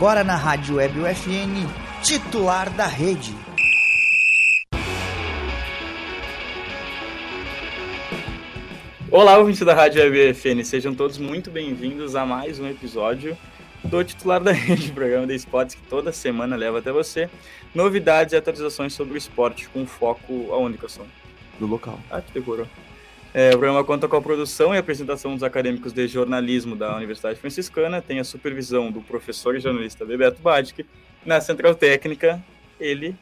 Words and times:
agora 0.00 0.24
na 0.24 0.34
Rádio 0.34 0.76
Web 0.76 0.98
UFN, 0.98 1.68
titular 2.02 2.70
da 2.70 2.86
rede. 2.86 3.36
Olá, 9.10 9.36
ouvintes 9.36 9.60
da 9.60 9.74
Rádio 9.74 10.00
Web 10.00 10.30
UFN, 10.30 10.64
sejam 10.64 10.94
todos 10.94 11.18
muito 11.18 11.50
bem-vindos 11.50 12.16
a 12.16 12.24
mais 12.24 12.58
um 12.58 12.66
episódio 12.66 13.36
do 13.84 14.02
titular 14.02 14.42
da 14.42 14.52
rede, 14.52 14.90
programa 14.96 15.26
de 15.26 15.34
esportes 15.34 15.74
que 15.74 15.82
toda 15.82 16.10
semana 16.12 16.56
leva 16.56 16.78
até 16.78 16.90
você 16.90 17.28
novidades 17.74 18.32
e 18.32 18.38
atualizações 18.38 18.94
sobre 18.94 19.12
o 19.12 19.18
esporte 19.18 19.68
com 19.68 19.84
foco 19.84 20.50
aonde, 20.50 20.78
Cação? 20.78 21.04
No 21.60 21.66
local. 21.66 22.00
Ah, 22.10 22.22
que 22.22 22.32
decorou. 22.32 22.66
É, 23.32 23.50
o 23.50 23.52
programa 23.52 23.84
conta 23.84 24.08
com 24.08 24.16
a 24.16 24.20
produção 24.20 24.74
e 24.74 24.78
apresentação 24.78 25.34
dos 25.34 25.44
acadêmicos 25.44 25.92
de 25.92 26.08
jornalismo 26.08 26.74
da 26.74 26.96
Universidade 26.96 27.38
Franciscana, 27.38 28.02
tem 28.02 28.18
a 28.18 28.24
supervisão 28.24 28.90
do 28.90 29.00
professor 29.00 29.54
e 29.54 29.60
jornalista 29.60 30.04
Bebeto 30.04 30.42
Badic, 30.42 30.84
na 31.24 31.40
central 31.40 31.76
técnica, 31.76 32.42
ele, 32.78 33.16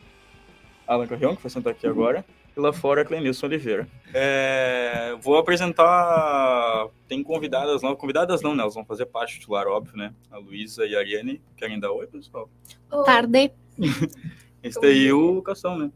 Alan 0.86 1.06
Carrion, 1.06 1.36
que 1.36 1.42
vai 1.42 1.50
sentar 1.50 1.72
aqui 1.72 1.86
agora, 1.86 2.24
e 2.56 2.60
lá 2.60 2.72
fora, 2.72 3.04
Clenilson 3.04 3.46
Oliveira. 3.46 3.86
É, 4.14 5.14
vou 5.20 5.36
apresentar, 5.36 6.88
tem 7.06 7.22
convidadas 7.22 7.82
não, 7.82 7.94
convidadas 7.94 8.40
não, 8.40 8.54
né, 8.54 8.62
elas 8.62 8.74
vão 8.74 8.86
fazer 8.86 9.04
parte 9.04 9.36
do 9.36 9.40
titular, 9.40 9.66
óbvio, 9.66 9.94
né, 9.94 10.14
a 10.30 10.38
Luísa 10.38 10.86
e 10.86 10.96
a 10.96 11.00
Ariane, 11.00 11.42
querem 11.54 11.78
dar 11.78 11.92
oi, 11.92 12.06
pessoal? 12.06 12.48
Oi. 12.90 13.04
Tarde. 13.04 13.52
Esse 14.62 14.80
daí 14.80 15.12
o 15.12 15.42
Cação, 15.42 15.78
né? 15.78 15.90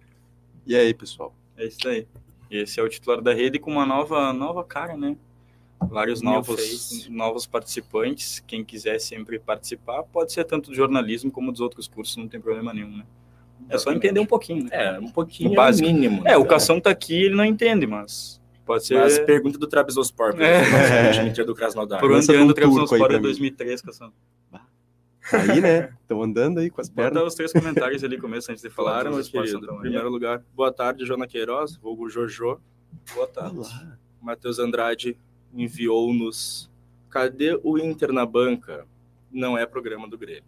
E 0.67 0.77
aí, 0.77 0.93
pessoal? 0.93 1.35
É 1.57 1.65
isso 1.65 1.79
daí. 1.83 2.07
Esse 2.53 2.79
é 2.79 2.83
o 2.83 2.89
titular 2.89 3.23
da 3.23 3.33
rede 3.33 3.59
com 3.59 3.71
uma 3.73 3.87
nova, 3.87 4.31
nova 4.31 4.63
cara, 4.63 4.95
né? 4.95 5.17
Vários 5.81 6.21
novos, 6.21 7.09
novos 7.09 7.47
participantes. 7.47 8.45
Quem 8.47 8.63
quiser 8.63 8.99
sempre 9.01 9.39
participar, 9.39 10.03
pode 10.03 10.33
ser 10.33 10.45
tanto 10.45 10.69
do 10.71 10.77
jornalismo 10.77 11.31
como 11.31 11.51
dos 11.51 11.63
outros 11.63 11.89
cursos, 11.89 12.17
não 12.19 12.29
tem 12.29 12.39
problema 12.39 12.75
nenhum, 12.75 12.99
né? 12.99 13.05
É 13.71 13.79
só 13.79 13.91
entender 13.91 14.21
um 14.21 14.27
pouquinho, 14.27 14.65
né? 14.65 14.71
É, 14.73 14.99
um 14.99 15.11
pouquinho 15.11 15.53
O 15.53 15.55
básico. 15.55 15.89
é 15.89 15.91
o 15.91 15.95
mínimo. 15.95 16.23
É, 16.29 16.37
o 16.37 16.45
Cação 16.45 16.79
tá 16.79 16.91
aqui, 16.91 17.25
ele 17.25 17.35
não 17.35 17.45
entende, 17.45 17.87
mas 17.87 18.41
pode 18.67 18.85
ser... 18.85 18.99
Mas 18.99 19.19
pergunta 19.21 19.59
do 19.59 19.67
Trabzonspor, 19.67 20.33
por 20.33 20.43
É. 20.43 21.25
Inter 21.25 21.47
do 21.47 21.55
Krasnodar. 21.55 22.01
Por 22.01 22.13
onde 22.13 22.37
anda 22.37 22.53
o 22.53 22.55
Trabzonspor 22.55 23.13
mim. 23.13 23.21
2003, 23.21 23.81
Cação? 23.81 24.13
Aí, 25.33 25.61
né? 25.61 25.93
Estão 26.01 26.23
andando 26.23 26.59
aí 26.59 26.71
com 26.71 26.81
as 26.81 26.89
Bota 26.89 27.11
pernas. 27.11 27.29
os 27.29 27.35
três 27.35 27.53
comentários 27.53 28.03
ali, 28.03 28.19
começo, 28.19 28.51
antes 28.51 28.63
de 28.63 28.71
falar 28.71 28.91
Falaram, 28.91 29.11
dos 29.11 29.17
meu 29.19 29.27
esportes 29.27 29.53
querido. 29.53 29.67
Santa 29.67 29.79
Em 29.79 29.83
primeiro 29.83 30.09
lugar, 30.11 30.43
boa 30.55 30.73
tarde, 30.73 31.05
Jona 31.05 31.27
Queiroz, 31.27 31.77
vulgo 31.77 32.09
Jojo. 32.09 32.61
Boa 33.15 33.27
tarde. 33.29 33.59
Olá. 33.59 33.99
Matheus 34.21 34.59
Andrade 34.59 35.17
enviou-nos. 35.55 36.71
Cadê 37.11 37.59
o 37.63 37.79
Inter 37.79 38.13
na 38.13 38.25
banca? 38.25 38.87
Não 39.31 39.57
é 39.57 39.67
programa 39.67 40.09
do 40.09 40.17
Grêmio. 40.19 40.45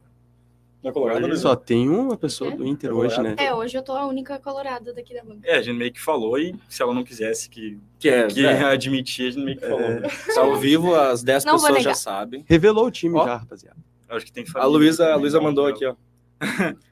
Tá 0.82 0.92
colorado, 0.92 1.26
Luiz? 1.26 1.40
Só 1.40 1.56
tem 1.56 1.88
uma 1.88 2.14
pessoa 2.16 2.50
do 2.50 2.66
Inter 2.66 2.90
É 2.90 2.92
hoje, 2.92 3.22
né? 3.22 3.34
É, 3.38 3.54
hoje 3.54 3.76
eu 3.76 3.82
tô 3.82 3.92
a 3.92 4.04
única 4.06 4.38
colorada 4.38 4.92
daqui 4.92 5.14
da 5.14 5.24
banca. 5.24 5.40
É, 5.44 5.56
a 5.56 5.62
gente 5.62 5.78
meio 5.78 5.90
que 5.90 6.00
falou 6.00 6.38
e 6.38 6.54
se 6.68 6.82
ela 6.82 6.92
não 6.92 7.02
quisesse 7.02 7.48
que, 7.48 7.78
Que 7.98 8.10
é, 8.10 8.26
que 8.26 8.44
é, 8.44 8.64
admitir, 8.64 9.28
a 9.28 9.30
gente 9.30 9.44
meio 9.44 9.56
que 9.58 9.66
falou. 9.66 9.80
né? 9.80 10.02
tá 10.34 10.40
ao 10.42 10.56
vivo, 10.56 10.94
as 10.94 11.22
10 11.22 11.46
Não 11.46 11.56
vou 11.56 11.68
pessoas 11.68 11.82
já 11.82 11.94
sabem. 11.94 12.44
Revelou 12.46 12.86
o 12.86 12.90
time 12.90 13.16
Ó. 13.16 13.24
já, 13.24 13.36
rapaziada. 13.36 13.78
Acho 14.08 14.26
que 14.26 14.32
tem 14.32 14.44
A 14.44 14.46
família 14.46 14.68
Luísa, 14.68 15.12
a 15.12 15.16
Luísa 15.16 15.38
né? 15.38 15.44
mandou 15.44 15.66
aqui, 15.66 15.84
ó. 15.86 15.94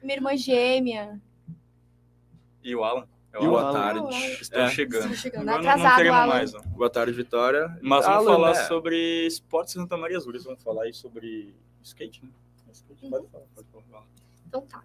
Minha 0.01 0.15
irmã 0.15 0.35
gêmea. 0.35 1.21
E 2.63 2.75
o 2.75 2.83
Alan? 2.83 3.07
É 3.31 3.39
o 3.39 3.45
Boa 3.49 3.71
tarde. 3.71 4.15
Estão 4.41 4.61
É, 4.61 4.69
chegando. 4.69 5.01
Estão 5.03 5.15
chegando. 5.15 5.49
Agora 5.49 5.63
não- 5.63 5.69
Atrasado, 5.71 6.03
não 6.03 6.27
mais, 6.27 6.53
ó. 6.55 6.61
Boa 6.61 6.89
tarde, 6.89 7.11
Vitória. 7.13 7.67
Mas 7.81 8.05
vamos 8.05 8.27
Alan, 8.27 8.31
falar 8.35 8.53
né? 8.53 8.63
sobre 8.65 9.25
esportes 9.27 9.75
em 9.75 9.79
Santa 9.79 9.97
Maria 9.97 10.17
Azul. 10.17 10.31
Eles 10.31 10.43
vão 10.43 10.55
falar 10.57 10.83
aí 10.83 10.93
sobre 10.93 11.55
skate, 11.81 12.23
né? 12.23 12.29
Skate, 12.71 13.09
pode 13.09 13.27
falar, 13.27 13.45
pode 13.55 13.87
falar. 13.89 14.05
Então 14.47 14.61
tá. 14.61 14.83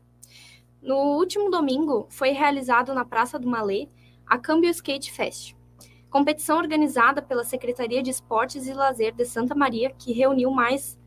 No 0.83 0.97
último 1.19 1.51
domingo, 1.51 2.07
foi 2.11 2.31
realizado 2.31 2.95
na 2.95 3.05
Praça 3.05 3.39
do 3.39 3.47
Malê 3.49 3.89
a 4.27 4.39
Câmbio 4.39 4.71
Skate 4.71 5.11
Fest. 5.13 5.55
Competição 6.11 6.57
organizada 6.59 7.21
pela 7.21 7.45
Secretaria 7.45 8.03
de 8.03 8.11
Esportes 8.11 8.67
e 8.67 8.73
Lazer 8.73 9.15
de 9.15 9.25
Santa 9.27 9.55
Maria, 9.55 9.91
que 9.91 10.13
reuniu 10.13 10.51
mais 10.51 10.98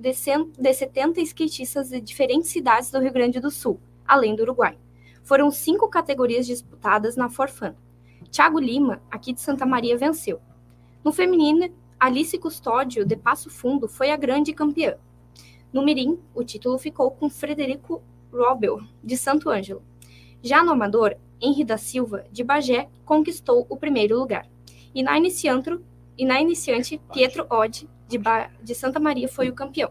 de, 0.00 0.14
cen- 0.14 0.50
de 0.58 0.72
70 0.72 1.20
skatistas 1.20 1.90
de 1.90 2.00
diferentes 2.00 2.50
cidades 2.50 2.90
do 2.90 2.98
Rio 2.98 3.12
Grande 3.12 3.38
do 3.38 3.50
Sul, 3.50 3.78
além 4.06 4.34
do 4.34 4.42
Uruguai. 4.42 4.78
Foram 5.22 5.50
cinco 5.50 5.88
categorias 5.88 6.46
disputadas 6.46 7.16
na 7.16 7.28
Forfan. 7.28 7.74
Thiago 8.30 8.58
Lima, 8.58 9.02
aqui 9.10 9.34
de 9.34 9.42
Santa 9.42 9.66
Maria, 9.66 9.98
venceu. 9.98 10.40
No 11.04 11.12
feminino, 11.12 11.68
Alice 11.98 12.36
Custódio, 12.38 13.04
de 13.04 13.14
Passo 13.14 13.50
Fundo, 13.50 13.86
foi 13.88 14.10
a 14.10 14.16
grande 14.16 14.54
campeã. 14.54 14.96
No 15.70 15.84
Mirim, 15.84 16.18
o 16.34 16.42
título 16.42 16.78
ficou 16.78 17.10
com 17.10 17.28
Frederico 17.28 18.02
Robel, 18.32 18.80
de 19.04 19.18
Santo 19.18 19.50
Ângelo. 19.50 19.82
Já 20.42 20.64
no 20.64 20.72
amador, 20.72 21.14
Henri 21.40 21.62
da 21.62 21.76
Silva, 21.76 22.24
de 22.32 22.42
Bagé, 22.42 22.88
conquistou 23.04 23.66
o 23.68 23.76
primeiro 23.76 24.18
lugar. 24.18 24.48
E 24.94 25.02
na, 25.02 25.18
e 25.18 25.20
iniciante, 25.20 27.00
Pietro 27.12 27.46
Oddi, 27.50 27.88
de, 28.10 28.18
Ba- 28.18 28.50
de 28.62 28.74
Santa 28.74 28.98
Maria, 29.00 29.28
foi 29.28 29.48
o 29.48 29.54
campeão. 29.54 29.90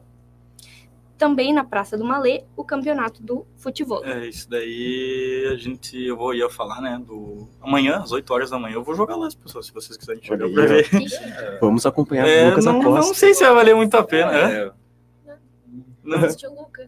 Também 1.18 1.54
na 1.54 1.66
Praça 1.66 1.98
do 1.98 2.06
Malê, 2.06 2.44
o 2.56 2.64
campeonato 2.64 3.22
do 3.22 3.46
futebol. 3.58 4.06
É, 4.06 4.26
isso 4.28 4.50
daí 4.50 5.50
a 5.52 5.56
gente, 5.56 5.98
eu 6.02 6.16
vou 6.16 6.34
ia 6.34 6.50
falar, 6.50 6.80
né, 6.82 7.02
do... 7.06 7.46
Amanhã, 7.62 7.98
às 7.98 8.12
8 8.14 8.32
horas 8.34 8.50
da 8.50 8.58
manhã, 8.58 8.76
eu 8.76 8.84
vou 8.84 8.96
jogar 8.96 9.18
lá 9.18 9.28
as 9.28 9.36
pessoas, 9.36 9.66
se 9.66 9.74
vocês 9.74 9.98
quiserem 9.98 10.22
Olha 10.30 10.50
pra 10.50 10.66
ver. 10.66 10.88
Vamos 11.60 11.86
acompanhar 11.86 12.26
É, 12.28 12.46
o 12.46 12.50
Lucas 12.52 12.64
não, 12.66 12.80
Acosta. 12.80 13.08
não 13.08 13.14
sei 13.14 13.34
se 13.34 13.44
vai 13.44 13.54
valer 13.54 13.76
muito 13.76 13.96
a 13.96 14.04
pena, 14.04 14.32
é? 14.34 14.62
É, 14.66 14.72
Não, 16.04 16.18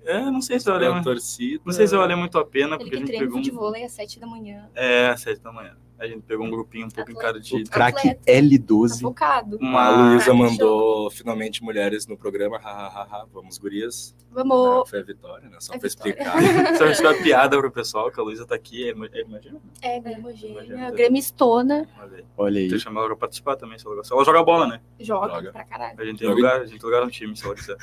é, 0.05 0.31
não 0.31 0.41
sei 0.41 0.59
se 0.59 0.65
vai 0.65 0.75
valer, 0.75 0.87
a 0.87 0.93
muito- 0.93 1.03
torcida. 1.03 1.61
não 1.65 1.73
sei 1.73 1.85
se 1.87 1.91
vai 1.91 2.01
valer 2.07 2.15
muito 2.15 2.37
a 2.39 2.45
pena, 2.45 2.75
Ele 2.75 2.77
porque 2.83 2.95
a 2.95 2.99
gente 2.99 3.07
treina 3.07 3.25
pegou 3.25 3.37
um... 3.39 3.43
futebol 3.43 3.75
às 3.85 3.91
7 3.91 4.17
da 4.19 4.27
manhã. 4.27 4.69
É, 4.73 5.09
às 5.09 5.19
7 5.21 5.41
da 5.41 5.51
manhã. 5.51 5.75
A 6.01 6.07
gente 6.07 6.23
pegou 6.23 6.47
um 6.47 6.49
grupinho 6.49 6.87
um 6.87 6.89
pouco 6.89 7.11
Atleta. 7.11 7.29
encardido. 7.29 7.67
O 7.69 7.71
craque 7.71 7.99
Atleta. 8.09 8.21
Tá 8.25 8.31
L12. 8.31 9.01
focado. 9.01 9.57
A 9.61 9.63
Uma... 9.63 9.89
Luísa 10.09 10.33
mandou 10.33 11.11
finalmente 11.11 11.63
mulheres 11.63 12.07
no 12.07 12.17
programa. 12.17 12.57
Ha, 12.57 12.69
ha, 12.71 12.87
ha, 12.87 13.01
ha. 13.03 13.25
Vamos, 13.31 13.59
gurias. 13.59 14.15
Vamos. 14.31 14.81
Ah, 14.81 14.89
Foi 14.89 14.99
a 14.99 15.03
vitória, 15.03 15.47
né? 15.47 15.57
Só 15.59 15.73
É 15.75 15.77
pra 15.77 15.87
vitória. 15.87 16.09
explicar. 16.11 16.33
Só 16.75 16.85
é 16.87 17.13
uma 17.13 17.21
piada 17.21 17.55
pro 17.59 17.69
pessoal, 17.71 18.09
que 18.11 18.19
a 18.19 18.23
Luísa 18.23 18.47
tá 18.47 18.55
aqui. 18.55 18.83
é- 18.89 18.89
é- 18.89 19.21
Imagina. 19.21 19.59
É, 19.81 19.99
Grêmio 19.99 20.19
Imagina. 20.31 20.89
Gremistona. 20.91 21.87
Olha 22.35 22.59
aí. 22.59 22.67
Tem 22.67 22.77
que 22.77 22.83
chamar 22.83 23.01
ela 23.01 23.09
pra 23.09 23.17
participar 23.17 23.55
também, 23.55 23.77
se 23.77 23.85
ela 23.85 23.95
gostar. 23.97 24.15
Ela 24.15 24.25
joga 24.25 24.43
bola, 24.43 24.65
né? 24.67 24.81
Joga 24.99 25.35
Joga. 25.35 25.51
pra 25.51 25.63
caralho. 25.65 26.01
A 26.01 26.05
gente 26.05 26.17
tem 26.17 26.27
Joga. 26.27 26.41
lugar, 26.41 26.61
a 26.61 26.65
gente 26.65 26.79
tem 26.79 26.89
lugar 26.89 27.05
no 27.05 27.11
time, 27.11 27.37
se 27.37 27.45
ela 27.45 27.53
quiser. 27.53 27.77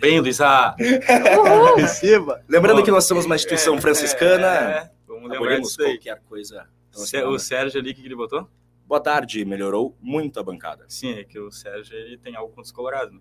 Bem, 0.00 0.18
Luísa! 0.18 0.74
Lembrando 2.48 2.80
Ó, 2.80 2.82
que 2.82 2.90
nós 2.90 3.04
somos 3.04 3.24
uma 3.26 3.36
instituição 3.36 3.78
franciscana. 3.80 4.46
É, 4.46 4.90
vamos 5.06 5.30
lembrar 5.30 5.58
disso 5.60 5.80
aí. 5.82 5.96
qualquer 5.98 6.20
coisa. 6.28 6.66
O 6.94 7.38
Sérgio 7.38 7.80
ali, 7.80 7.90
o 7.90 7.94
que 7.94 8.04
ele 8.04 8.14
botou? 8.14 8.48
Boa 8.86 9.00
tarde, 9.00 9.44
melhorou 9.44 9.96
muito 10.00 10.38
a 10.38 10.42
bancada. 10.42 10.84
Sim, 10.88 11.12
é 11.14 11.24
que 11.24 11.38
o 11.38 11.50
Sérgio 11.50 11.96
ele 11.96 12.18
tem 12.18 12.36
algo 12.36 12.50
contra 12.50 12.64
os 12.64 12.72
colorados. 12.72 13.14
Né? 13.14 13.20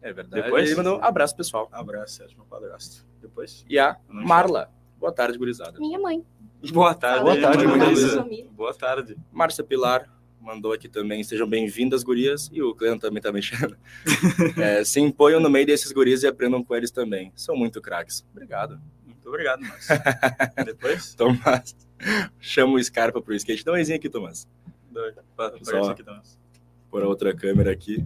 É 0.00 0.12
verdade. 0.12 0.44
Depois? 0.44 0.68
Ele 0.68 0.76
mandou 0.76 0.98
um 0.98 1.04
abraço, 1.04 1.36
pessoal. 1.36 1.68
Abraço, 1.72 2.14
Sérgio, 2.16 2.36
meu 2.36 2.46
padrasto. 2.46 3.06
Depois? 3.20 3.64
E 3.68 3.78
a 3.78 3.96
Marla. 4.08 4.70
Boa 4.98 5.12
tarde, 5.12 5.36
gurizada. 5.36 5.78
Minha 5.78 5.98
mãe. 5.98 6.24
Boa 6.72 6.94
tarde. 6.94 7.24
Boa 7.24 7.40
tarde. 7.40 7.64
Luísa. 7.64 8.26
Boa 8.52 8.74
tarde. 8.74 9.16
Márcia 9.32 9.64
Pilar 9.64 10.08
mandou 10.40 10.72
aqui 10.72 10.88
também. 10.88 11.22
Sejam 11.24 11.48
bem-vindas, 11.48 12.02
gurias. 12.02 12.48
E 12.52 12.62
o 12.62 12.74
Cleano 12.74 13.00
também 13.00 13.22
tá 13.22 13.32
mexendo. 13.32 13.76
É, 14.60 14.84
se 14.84 15.00
imponham 15.00 15.40
no 15.40 15.48
meio 15.48 15.66
desses 15.66 15.90
gurias 15.92 16.22
e 16.22 16.26
aprendam 16.26 16.62
com 16.62 16.74
eles 16.74 16.90
também. 16.90 17.32
São 17.34 17.56
muito 17.56 17.80
craques. 17.80 18.24
Obrigado. 18.30 18.80
Muito 19.04 19.28
obrigado, 19.28 19.60
Márcio. 19.60 19.96
Depois? 20.64 21.14
Tomás. 21.14 21.76
Chama 22.40 22.74
o 22.74 22.82
Scarpa 22.82 23.20
pro 23.20 23.34
skate. 23.34 23.64
Dá 23.64 23.72
um 23.72 23.76
aqui, 23.76 24.08
Tomás. 24.08 24.48
Só. 25.62 25.90
aqui 25.90 26.02
também. 26.02 26.22
Por 26.90 27.02
a 27.02 27.08
outra 27.08 27.34
câmera 27.34 27.70
aqui. 27.72 28.04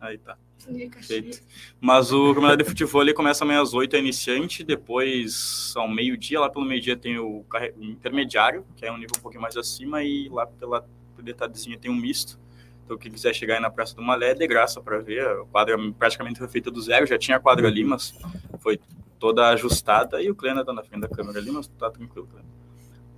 Aí 0.00 0.18
tá. 0.18 0.36
Perfeito. 0.64 1.40
Mas 1.80 2.12
o 2.12 2.34
campeonato 2.34 2.58
de 2.58 2.64
futebol 2.64 3.02
ele 3.02 3.14
começa 3.14 3.44
amanhã 3.44 3.62
às 3.62 3.72
8, 3.72 3.96
é 3.96 3.98
iniciante, 3.98 4.62
depois 4.62 5.72
ao 5.76 5.88
meio-dia, 5.88 6.40
lá 6.40 6.50
pelo 6.50 6.64
meio-dia 6.64 6.96
tem 6.96 7.18
o 7.18 7.44
intermediário, 7.80 8.66
que 8.76 8.84
é 8.84 8.92
um 8.92 8.98
nível 8.98 9.14
um 9.18 9.22
pouquinho 9.22 9.42
mais 9.42 9.56
acima, 9.56 10.02
e 10.02 10.28
lá 10.28 10.46
pela 10.46 10.86
detalhezinha 11.18 11.78
tem 11.78 11.90
um 11.90 11.96
misto. 11.96 12.38
Então 12.84 12.98
quem 12.98 13.10
quiser 13.10 13.34
chegar 13.34 13.54
aí 13.54 13.60
na 13.60 13.70
Praça 13.70 13.94
do 13.94 14.02
Malé 14.02 14.30
é 14.30 14.34
de 14.34 14.46
graça 14.46 14.80
para 14.80 14.98
ver. 14.98 15.26
A 15.26 15.44
quadra 15.46 15.76
praticamente 15.98 16.38
foi 16.38 16.48
feita 16.48 16.70
do 16.70 16.80
zero, 16.80 17.06
já 17.06 17.18
tinha 17.18 17.36
a 17.36 17.40
quadra 17.40 17.66
ali, 17.66 17.84
mas 17.84 18.14
foi 18.60 18.80
toda 19.18 19.48
ajustada 19.48 20.22
e 20.22 20.30
o 20.30 20.34
Clena 20.34 20.64
tá 20.64 20.72
na 20.72 20.82
frente 20.82 21.02
da 21.02 21.08
câmera 21.08 21.38
ali, 21.38 21.50
mas 21.50 21.66
tá 21.68 21.90
tranquilo, 21.90 22.26
Clena. 22.26 22.57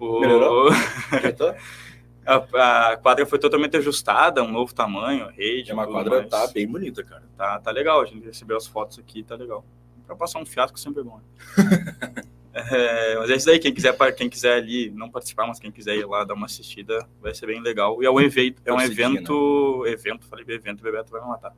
O... 0.00 0.20
Melhorou? 0.20 0.70
A, 2.26 2.93
a 2.93 2.97
quadra 2.99 3.26
foi 3.26 3.38
totalmente 3.38 3.76
ajustada, 3.79 4.43
um 4.43 4.52
novo 4.52 4.73
tamanho, 4.75 5.25
a 5.25 5.31
rede. 5.31 5.70
É 5.70 5.75
uma 5.75 5.87
quadra 5.87 6.19
mais. 6.19 6.29
tá 6.29 6.47
bem 6.49 6.67
bonita, 6.67 7.02
cara. 7.02 7.25
Tá, 7.37 7.58
tá 7.58 7.70
legal, 7.70 8.00
a 8.00 8.05
gente 8.05 8.25
recebeu 8.25 8.56
as 8.56 8.67
fotos 8.67 8.99
aqui, 8.99 9.23
tá 9.23 9.35
legal. 9.35 9.64
Pra 10.06 10.14
passar 10.14 10.38
um 10.38 10.47
fiasco 10.47 10.79
sempre 10.79 11.00
é 11.00 11.05
bom. 11.05 11.19
né? 11.56 12.25
É, 12.52 13.17
mas 13.17 13.31
é 13.31 13.37
isso 13.37 13.49
aí, 13.49 13.61
quem 13.61 13.73
quiser, 13.73 13.97
quem 14.17 14.29
quiser 14.29 14.55
ali, 14.55 14.91
não 14.91 15.08
participar, 15.08 15.47
mas 15.47 15.61
quem 15.61 15.70
quiser 15.70 15.94
ir 15.94 16.05
lá 16.05 16.25
dar 16.25 16.35
uma 16.35 16.47
assistida, 16.47 17.06
vai 17.20 17.32
ser 17.32 17.47
bem 17.47 17.62
legal. 17.62 18.02
E 18.02 18.06
é 18.06 18.11
um 18.11 18.20
evento, 18.20 18.61
é 18.64 18.73
um 18.73 18.76
Torcidinha, 18.76 19.06
evento, 19.06 19.87
evento, 19.87 20.26
falei 20.26 20.44
evento, 20.49 20.82
Bebeto 20.82 21.12
vai 21.12 21.20
me 21.20 21.29
matar. 21.29 21.55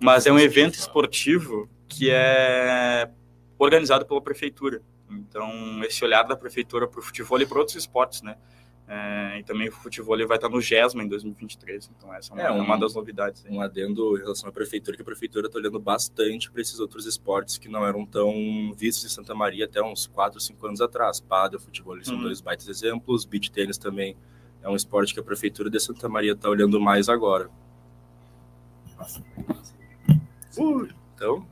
mas 0.00 0.26
é 0.26 0.32
um 0.32 0.38
evento 0.38 0.74
esportivo 0.74 1.68
que 1.88 2.08
é 2.10 3.10
organizado 3.58 4.06
pela 4.06 4.22
prefeitura. 4.22 4.80
Então, 5.10 5.82
esse 5.84 6.04
olhar 6.04 6.22
da 6.24 6.36
prefeitura 6.36 6.86
para 6.86 7.00
o 7.00 7.02
futebol 7.02 7.40
e 7.40 7.46
para 7.46 7.58
outros 7.58 7.76
esportes, 7.76 8.22
né? 8.22 8.36
É, 8.90 9.38
e 9.38 9.42
também 9.44 9.68
o 9.68 9.72
futebol 9.72 10.16
vai 10.26 10.36
estar 10.38 10.48
no 10.48 10.60
GESMA 10.62 11.02
em 11.02 11.08
2023. 11.08 11.90
Então, 11.94 12.12
essa 12.14 12.32
é 12.32 12.34
uma, 12.34 12.42
É, 12.42 12.50
um- 12.52 12.64
uma 12.64 12.78
das 12.78 12.94
novidades. 12.94 13.44
aí. 13.44 13.52
Um 13.52 13.60
adendo 13.60 14.16
em 14.16 14.20
relação 14.20 14.48
à 14.48 14.52
prefeitura, 14.52 14.96
que 14.96 15.02
a 15.02 15.04
prefeitura 15.04 15.46
está 15.46 15.58
olhando 15.58 15.78
bastante 15.78 16.50
para 16.50 16.62
esses 16.62 16.80
outros 16.80 17.04
esportes 17.04 17.58
que 17.58 17.68
não 17.68 17.86
eram 17.86 18.06
tão 18.06 18.72
vistos 18.74 19.04
em 19.04 19.08
Santa 19.14 19.34
Maria 19.34 19.66
até 19.66 19.82
uns 19.82 20.06
4, 20.06 20.40
5 20.40 20.66
anos 20.66 20.80
atrás. 20.80 21.20
Pádel, 21.20 21.60
futebol, 21.60 21.94
eles 21.96 22.06
são 22.06 22.16
Uhum. 22.16 22.22
dois 22.22 22.40
baitas 22.40 22.66
exemplos. 22.66 23.26
Beach 23.26 23.50
tênis 23.50 23.76
também 23.76 24.16
é 24.62 24.68
um 24.70 24.74
esporte 24.76 25.12
que 25.12 25.20
a 25.20 25.22
prefeitura 25.22 25.68
de 25.68 25.78
Santa 25.80 26.08
Maria 26.08 26.32
está 26.32 26.48
olhando 26.48 26.80
mais 26.80 27.10
agora. 27.10 27.50
Então, 31.14 31.46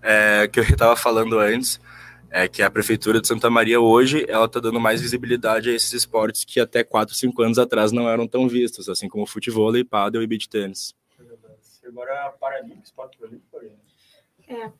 é, 0.00 0.44
o 0.44 0.50
que 0.50 0.60
eu 0.60 0.64
estava 0.64 0.96
falando 0.96 1.38
antes 1.38 1.80
é 2.30 2.46
que 2.48 2.62
a 2.62 2.70
prefeitura 2.70 3.20
de 3.20 3.28
Santa 3.28 3.48
Maria 3.50 3.80
hoje 3.80 4.24
ela 4.28 4.46
está 4.46 4.60
dando 4.60 4.78
mais 4.78 5.00
visibilidade 5.00 5.70
a 5.70 5.72
esses 5.72 5.92
esportes 5.92 6.44
que 6.44 6.60
até 6.60 6.84
4, 6.84 7.14
5 7.14 7.42
anos 7.42 7.58
atrás 7.58 7.92
não 7.92 8.08
eram 8.08 8.26
tão 8.26 8.48
vistos, 8.48 8.88
assim 8.88 9.08
como 9.08 9.26
futebol, 9.26 9.72
pádel 9.88 10.22
e 10.22 10.26
beach 10.26 10.48
tênis. 10.48 10.94
Agora, 11.86 12.30
Paralímpico, 12.38 12.84
esporte 12.84 13.18
paralímpico. 13.18 13.88
É. 14.46 14.70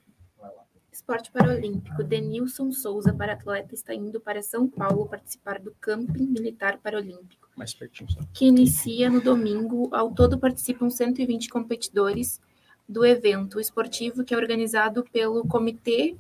Esporte 0.93 1.31
Paralímpico. 1.31 2.03
Denilson 2.03 2.73
Souza, 2.73 3.15
para 3.15 3.33
atleta, 3.33 3.73
está 3.73 3.95
indo 3.95 4.21
para 4.21 4.43
São 4.43 4.69
Paulo 4.69 5.07
participar 5.07 5.59
do 5.59 5.75
Camping 5.81 6.27
Militar 6.27 6.79
Paralímpico, 6.79 7.49
Mais 7.57 7.73
pertinho 7.73 8.11
só. 8.11 8.21
que 8.35 8.47
inicia 8.47 9.09
no 9.09 9.21
domingo. 9.21 9.89
Ao 9.95 10.13
todo 10.13 10.39
participam 10.39 10.91
120 10.91 11.49
competidores 11.49 12.41
do 12.89 13.07
evento 13.07 13.61
esportivo 13.61 14.25
que 14.25 14.35
é 14.35 14.37
organizado 14.37 15.05
pelo 15.13 15.47
Comitê 15.47 16.17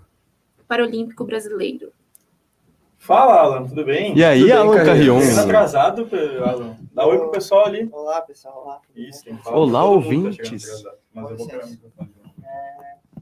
Paralímpico 0.68 1.24
Brasileiro. 1.24 1.92
Fala, 2.98 3.40
Alan, 3.40 3.66
tudo 3.66 3.84
bem? 3.84 4.16
E 4.16 4.22
aí, 4.24 4.40
Tudo 4.40 4.48
bem, 4.50 4.56
Alan 4.58 4.76
Carlinhos? 4.84 4.88
Carrion? 4.88 5.18
Bem 5.20 5.38
atrasado, 5.38 6.08
Alan. 6.44 6.76
Dá 6.92 7.06
oi 7.06 7.18
pro 7.18 7.30
pessoal 7.30 7.66
ali. 7.66 7.88
Olá, 7.90 8.20
pessoal. 8.20 8.62
Olá. 8.64 8.80
Isso, 8.94 9.24
tem 9.24 9.36
que 9.36 9.42
falar 9.44 9.56
Olá, 9.56 9.80
tá 9.80 9.84
ouvintes. 9.86 10.84
Mas 11.14 11.30
eu 11.30 11.36
vou 11.36 11.46
pegar 11.48 11.64
o 11.64 11.70
microfone. 11.70 12.10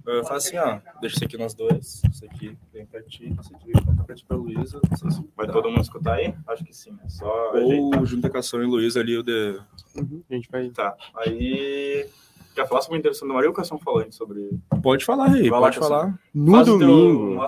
Eu 0.07 0.25
faço 0.25 0.49
assim, 0.49 0.57
ó. 0.59 0.79
Deixa 1.01 1.17
isso 1.17 1.25
aqui 1.25 1.37
nós 1.37 1.53
dois. 1.55 2.03
Isso 2.11 2.25
aqui 2.25 2.57
vem 2.73 2.87
pra 2.87 3.03
ti, 3.03 3.35
isso 3.41 3.55
aqui 3.55 3.73
vem 3.73 3.97
pra 4.05 4.15
ti 4.15 4.25
pra 4.25 4.37
Luísa. 4.37 4.81
Não 4.89 4.97
sei 4.97 5.11
se 5.11 5.29
Vai 5.37 5.47
todo 5.49 5.69
mundo 5.69 5.83
escutar 5.83 6.15
aí? 6.15 6.33
Acho 6.47 6.65
que 6.65 6.73
sim. 6.73 6.97
É 7.05 7.09
só 7.09 7.51
ajeitar. 7.55 7.99
Ou 8.01 8.07
junto 8.07 8.31
com 8.31 8.39
a 8.39 8.43
Sônia 8.43 8.67
e 8.67 8.71
Luísa 8.71 9.01
ali, 9.01 9.19
o 9.19 9.23
de. 9.23 9.61
Uhum, 9.97 10.23
A 10.31 10.35
gente 10.35 10.49
vai. 10.51 10.69
Tá. 10.71 10.95
Aí. 11.17 12.09
Quer 12.57 12.67
falar 12.67 12.81
sobre 12.81 12.97
o 12.97 13.01
Interessante 13.01 13.29
do 13.29 13.35
Maria 13.35 13.49
ou 13.49 13.53
o 13.53 13.57
Cação 13.57 13.79
falando 13.79 14.13
sobre. 14.13 14.51
Pode 14.83 15.05
falar 15.05 15.31
aí, 15.31 15.49
Vai 15.49 15.61
lá, 15.61 15.67
pode 15.67 15.79
Cação. 15.79 15.89
falar. 15.97 16.19
No 16.35 16.53
Faz 16.53 16.65
teu- 16.67 16.79
domingo. 16.79 17.41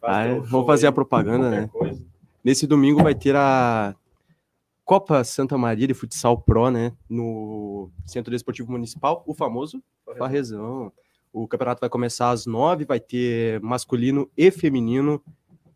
Ah, 0.00 0.22
é? 0.24 0.26
teu 0.28 0.34
Vamos 0.36 0.50
show 0.50 0.66
fazer 0.66 0.86
aí, 0.86 0.88
a 0.88 0.92
propaganda, 0.92 1.50
né? 1.50 1.66
coisa. 1.72 2.00
Nesse 2.44 2.66
domingo 2.66 3.02
vai 3.02 3.14
ter 3.14 3.34
a 3.36 3.94
Copa 4.84 5.22
Santa 5.24 5.58
Maria 5.58 5.86
de 5.88 5.92
Futsal 5.92 6.38
Pro, 6.40 6.70
né? 6.70 6.92
No 7.10 7.90
Centro 8.06 8.30
Desportivo 8.30 8.70
Municipal, 8.72 9.22
o 9.26 9.34
famoso 9.34 9.82
Farrezão. 10.16 10.92
O 11.32 11.46
campeonato 11.46 11.80
vai 11.80 11.90
começar 11.90 12.30
às 12.30 12.46
nove, 12.46 12.84
vai 12.86 12.98
ter 13.00 13.60
masculino 13.60 14.30
e 14.36 14.50
feminino. 14.50 15.20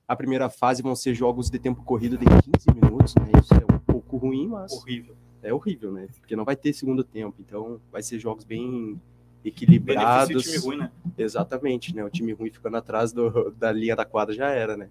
A 0.08 0.16
primeira 0.16 0.48
fase 0.48 0.82
vão 0.82 0.94
ser 0.96 1.14
jogos 1.14 1.50
de 1.50 1.58
tempo 1.58 1.82
corrido 1.84 2.16
de 2.16 2.24
15 2.24 2.66
minutos, 2.80 3.14
né? 3.16 3.28
Isso 3.40 3.52
é 3.54 3.74
um 3.74 3.78
pouco 3.78 4.16
ruim, 4.16 4.46
mas 4.48 4.72
Horrível. 4.72 5.14
É 5.42 5.52
horrível, 5.52 5.90
né? 5.92 6.08
Porque 6.20 6.36
não 6.36 6.44
vai 6.44 6.56
ter 6.56 6.72
segundo 6.72 7.02
tempo, 7.04 7.36
então 7.40 7.80
vai 7.90 8.02
ser 8.02 8.18
jogos 8.18 8.44
bem 8.44 9.00
equilibrados. 9.44 10.42
time 10.42 10.56
ruim, 10.58 10.76
né? 10.78 10.90
Exatamente, 11.18 11.94
né? 11.94 12.04
O 12.04 12.10
time 12.10 12.32
ruim 12.32 12.50
ficando 12.50 12.76
atrás 12.76 13.12
do- 13.12 13.50
da 13.58 13.72
linha 13.72 13.96
da 13.96 14.04
quadra 14.04 14.34
já 14.34 14.50
era, 14.50 14.76
né? 14.76 14.88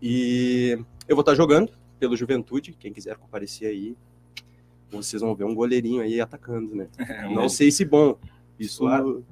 E 0.00 0.78
eu 1.08 1.14
vou 1.16 1.20
estar 1.20 1.34
jogando 1.34 1.72
pelo 1.98 2.16
Juventude, 2.16 2.72
quem 2.78 2.92
quiser 2.92 3.16
comparecer 3.16 3.68
aí, 3.68 3.96
vocês 4.90 5.20
vão 5.22 5.34
ver 5.34 5.44
um 5.44 5.54
goleirinho 5.54 6.00
aí 6.02 6.20
atacando, 6.20 6.74
né? 6.74 6.88
Não 7.46 7.48
sei 7.48 7.70
se 7.70 7.84
bom. 7.84 8.16
Isso 8.58 8.80
Claro. 8.80 9.24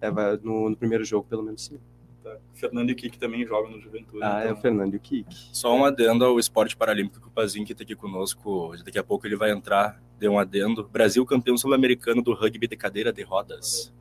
é, 0.00 0.10
vai- 0.10 0.36
no, 0.42 0.70
no 0.70 0.76
primeiro 0.76 1.04
jogo, 1.04 1.26
pelo 1.28 1.42
menos 1.42 1.62
sim. 1.64 1.78
Tá. 2.24 2.38
O 2.54 2.56
Fernando 2.56 2.88
e 2.88 2.92
o 2.94 2.96
Kiki 2.96 3.18
também 3.18 3.46
jogam 3.46 3.70
no 3.70 3.78
Juventude. 3.78 4.20
Ah, 4.22 4.40
é 4.40 4.46
o 4.46 4.50
então- 4.52 4.62
Fernando 4.62 4.94
e 4.94 4.96
o 4.96 5.00
Kik. 5.00 5.26
Só 5.52 5.74
um 5.76 5.84
adendo 5.84 6.24
ao 6.24 6.38
esporte 6.38 6.74
paralímpico 6.74 7.20
que 7.20 7.28
o 7.28 7.30
Pazinho 7.30 7.66
que 7.66 7.74
tá 7.74 7.82
aqui 7.84 7.94
conosco. 7.94 8.72
Daqui 8.82 8.98
a 8.98 9.04
pouco 9.04 9.26
ele 9.26 9.36
vai 9.36 9.50
entrar. 9.50 10.02
Deu 10.18 10.32
um 10.32 10.38
adendo. 10.38 10.88
Brasil 10.88 11.24
campeão 11.26 11.56
sul-americano 11.58 12.22
do 12.22 12.32
rugby 12.32 12.66
de 12.66 12.76
cadeira 12.78 13.12
de 13.12 13.22
rodas. 13.22 13.92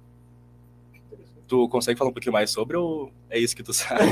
Tu 1.45 1.67
consegue 1.67 1.97
falar 1.99 2.09
um 2.11 2.13
pouquinho 2.13 2.31
mais 2.31 2.49
sobre 2.49 2.77
ou 2.77 3.11
é 3.29 3.37
isso 3.37 3.53
que 3.53 3.61
tu 3.61 3.73
sabe? 3.73 4.03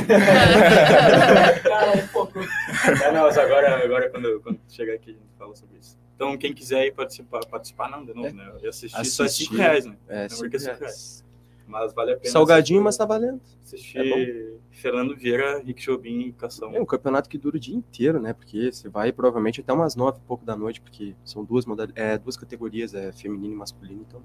Um 2.04 2.08
pouco. 2.12 2.40
É, 2.40 3.12
não, 3.14 3.22
mas 3.24 3.38
agora, 3.38 3.84
agora 3.84 4.10
quando, 4.10 4.42
quando 4.42 4.60
chegar 4.68 4.96
aqui 4.96 5.12
a 5.12 5.14
gente 5.14 5.24
fala 5.40 5.56
sobre 5.56 5.78
isso. 5.80 5.98
Então, 6.16 6.38
quem 6.38 6.54
quiser 6.54 6.86
ir 6.86 6.92
participar, 6.92 7.40
participar 7.48 7.90
não, 7.90 8.06
de 8.06 8.14
novo, 8.14 8.32
né? 8.36 8.52
E 8.62 8.68
assistir, 8.68 9.06
só 9.06 9.24
é 9.24 9.26
Assistir. 9.28 9.46
5 9.46 9.56
reais, 9.56 9.86
né? 9.86 9.96
É, 10.08 10.22
Não, 10.24 10.30
cinco 10.30 10.42
porque 10.42 10.56
é 10.58 10.60
cinco 10.60 10.80
reais. 10.80 11.26
Mas 11.72 11.94
vale 11.94 12.14
a 12.14 12.18
pena. 12.18 12.32
Salgadinho, 12.32 12.82
mas 12.82 12.98
tá 12.98 13.06
valendo. 13.06 13.42
Assistir 13.64 14.60
Fernando 14.70 15.16
Vieira, 15.16 15.60
Rick 15.60 15.82
Jobim 15.82 16.28
e 16.28 16.34
Cação. 16.34 16.76
É 16.76 16.82
um 16.82 16.86
campeonato 16.86 17.30
que 17.30 17.38
dura 17.38 17.58
o 17.58 17.60
dia 17.60 17.76
inteiro, 17.76 18.20
né? 18.20 18.34
Porque 18.34 18.72
você 18.72 18.90
vai 18.90 19.12
provavelmente 19.12 19.62
até 19.62 19.72
umas 19.72 19.96
nove 19.96 20.20
e 20.20 20.28
pouco 20.28 20.46
da 20.46 20.56
noite, 20.56 20.82
porque 20.82 21.16
são 21.24 21.44
duas, 21.44 21.66
é, 21.96 22.18
duas 22.18 22.36
categorias, 22.36 22.94
é 22.94 23.12
feminino 23.12 23.54
e 23.54 23.58
masculino, 23.58 24.06
então. 24.08 24.22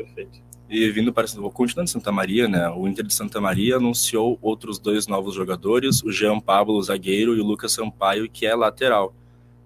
Perfeito. 0.00 0.40
E 0.68 0.88
vindo 0.90 1.12
para 1.12 1.26
o 1.40 1.50
continente 1.50 1.86
de 1.86 1.90
Santa 1.90 2.12
Maria, 2.12 2.48
né? 2.48 2.68
O 2.70 2.86
Inter 2.86 3.04
de 3.04 3.12
Santa 3.12 3.40
Maria 3.40 3.76
anunciou 3.76 4.38
outros 4.40 4.78
dois 4.78 5.06
novos 5.06 5.34
jogadores, 5.34 6.02
o 6.02 6.12
Jean 6.12 6.38
Pablo, 6.40 6.76
o 6.76 6.82
zagueiro, 6.82 7.36
e 7.36 7.40
o 7.40 7.44
Lucas 7.44 7.72
Sampaio, 7.72 8.30
que 8.30 8.46
é 8.46 8.54
lateral. 8.54 9.12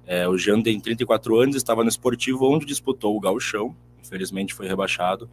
É, 0.06 0.26
o 0.28 0.36
Jean 0.36 0.62
tem 0.62 0.80
34 0.80 1.38
anos, 1.38 1.56
estava 1.56 1.82
no 1.82 1.88
esportivo 1.88 2.46
onde 2.50 2.66
disputou 2.66 3.16
o 3.16 3.20
gauchão, 3.20 3.76
infelizmente 4.02 4.54
foi 4.54 4.66
rebaixado. 4.66 5.28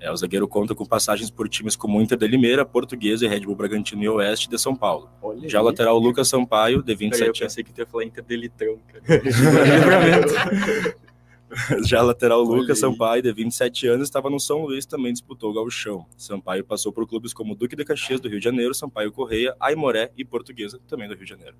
É, 0.00 0.10
o 0.10 0.16
zagueiro 0.16 0.48
conta 0.48 0.74
com 0.74 0.86
passagens 0.86 1.30
por 1.30 1.46
times 1.46 1.76
como 1.76 2.00
Inter 2.00 2.16
de 2.16 2.26
Limeira, 2.26 2.64
Portuguesa 2.64 3.26
e 3.26 3.28
Red 3.28 3.40
Bull 3.40 3.54
Bragantino 3.54 4.02
e 4.02 4.08
Oeste 4.08 4.48
de 4.48 4.58
São 4.58 4.74
Paulo. 4.74 5.10
Olha 5.20 5.46
Já 5.46 5.60
o 5.60 5.64
lateral 5.64 5.98
Lucas 5.98 6.26
Sampaio, 6.26 6.82
de 6.82 6.94
Peraí, 6.94 6.94
eu 6.94 6.98
27 7.10 7.24
anos. 7.24 7.38
pensei 7.38 7.62
que 7.62 7.70
tu 7.70 7.80
ia 7.80 7.86
falar 7.86 8.04
Inter 8.04 8.24
de 8.24 8.34
Litrão. 8.34 8.78
Já 11.84 12.00
a 12.00 12.02
lateral 12.02 12.42
Lucas 12.42 12.82
aí. 12.82 12.90
Sampaio, 12.90 13.22
de 13.22 13.32
27 13.32 13.88
anos, 13.88 14.08
estava 14.08 14.30
no 14.30 14.38
São 14.38 14.62
Luís 14.62 14.86
também 14.86 15.12
disputou 15.12 15.50
o 15.50 15.54
gauchão. 15.54 16.06
Sampaio 16.16 16.64
passou 16.64 16.92
por 16.92 17.06
clubes 17.06 17.32
como 17.32 17.54
Duque 17.54 17.76
de 17.76 17.84
Caxias, 17.84 18.20
do 18.20 18.28
Rio 18.28 18.38
de 18.38 18.44
Janeiro, 18.44 18.74
Sampaio 18.74 19.12
Correia, 19.12 19.54
Aimoré 19.58 20.10
e 20.16 20.24
Portuguesa, 20.24 20.80
também 20.86 21.08
do 21.08 21.14
Rio 21.14 21.24
de 21.24 21.30
Janeiro. 21.30 21.56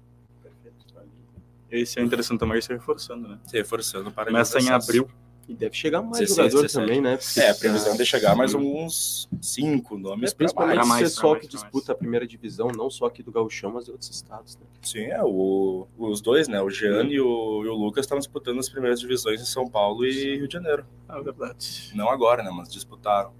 Esse 1.70 1.98
é 1.98 2.02
o 2.02 2.06
Inter 2.06 2.18
de 2.18 2.24
Santa 2.24 2.46
Maria 2.46 2.62
se 2.62 2.72
reforçando, 2.72 3.28
né? 3.28 3.38
Se 3.46 3.56
reforçando 3.56 4.10
para 4.10 4.26
Começa 4.26 4.58
em 4.58 4.70
abril. 4.70 5.08
E 5.48 5.54
deve 5.54 5.74
chegar 5.74 6.00
mais 6.00 6.18
16, 6.18 6.36
jogador 6.52 6.62
17. 6.62 6.86
também, 6.86 7.00
né? 7.00 7.16
Porque 7.16 7.40
É, 7.40 7.50
a 7.50 7.54
previsão 7.54 7.96
de 7.96 8.06
chegar 8.06 8.36
mais 8.36 8.54
uns 8.54 9.28
cinco 9.42 9.98
nomes 9.98 10.30
É, 10.32 10.34
principalmente 10.34 10.76
mais, 10.76 10.88
o 10.88 10.90
pra 10.90 10.98
pessoal 11.00 11.32
mais, 11.32 11.44
que 11.44 11.50
pra 11.50 11.60
disputa 11.60 11.92
a 11.92 11.94
primeira 11.94 12.26
divisão, 12.26 12.68
não 12.68 12.88
só 12.88 13.06
aqui 13.06 13.22
do 13.22 13.32
Gauchão, 13.32 13.72
mas 13.72 13.84
de 13.84 13.90
outros 13.90 14.08
estados, 14.10 14.56
né? 14.56 14.62
Sim, 14.82 15.06
é, 15.06 15.20
o, 15.22 15.88
os 15.98 16.20
dois, 16.20 16.46
né? 16.46 16.62
O 16.62 16.70
Jean 16.70 17.04
e, 17.04 17.20
o, 17.20 17.64
e 17.64 17.68
o 17.68 17.74
Lucas 17.74 18.04
estavam 18.04 18.20
disputando 18.20 18.58
as 18.60 18.68
primeiras 18.68 19.00
divisões 19.00 19.40
em 19.40 19.44
São 19.44 19.68
Paulo 19.68 20.06
e 20.06 20.36
Rio 20.36 20.46
de 20.46 20.54
Janeiro. 20.54 20.86
Ah, 21.08 21.20
verdade. 21.20 21.90
Não 21.94 22.08
agora, 22.10 22.42
né? 22.42 22.50
Mas 22.54 22.72
disputaram. 22.72 23.32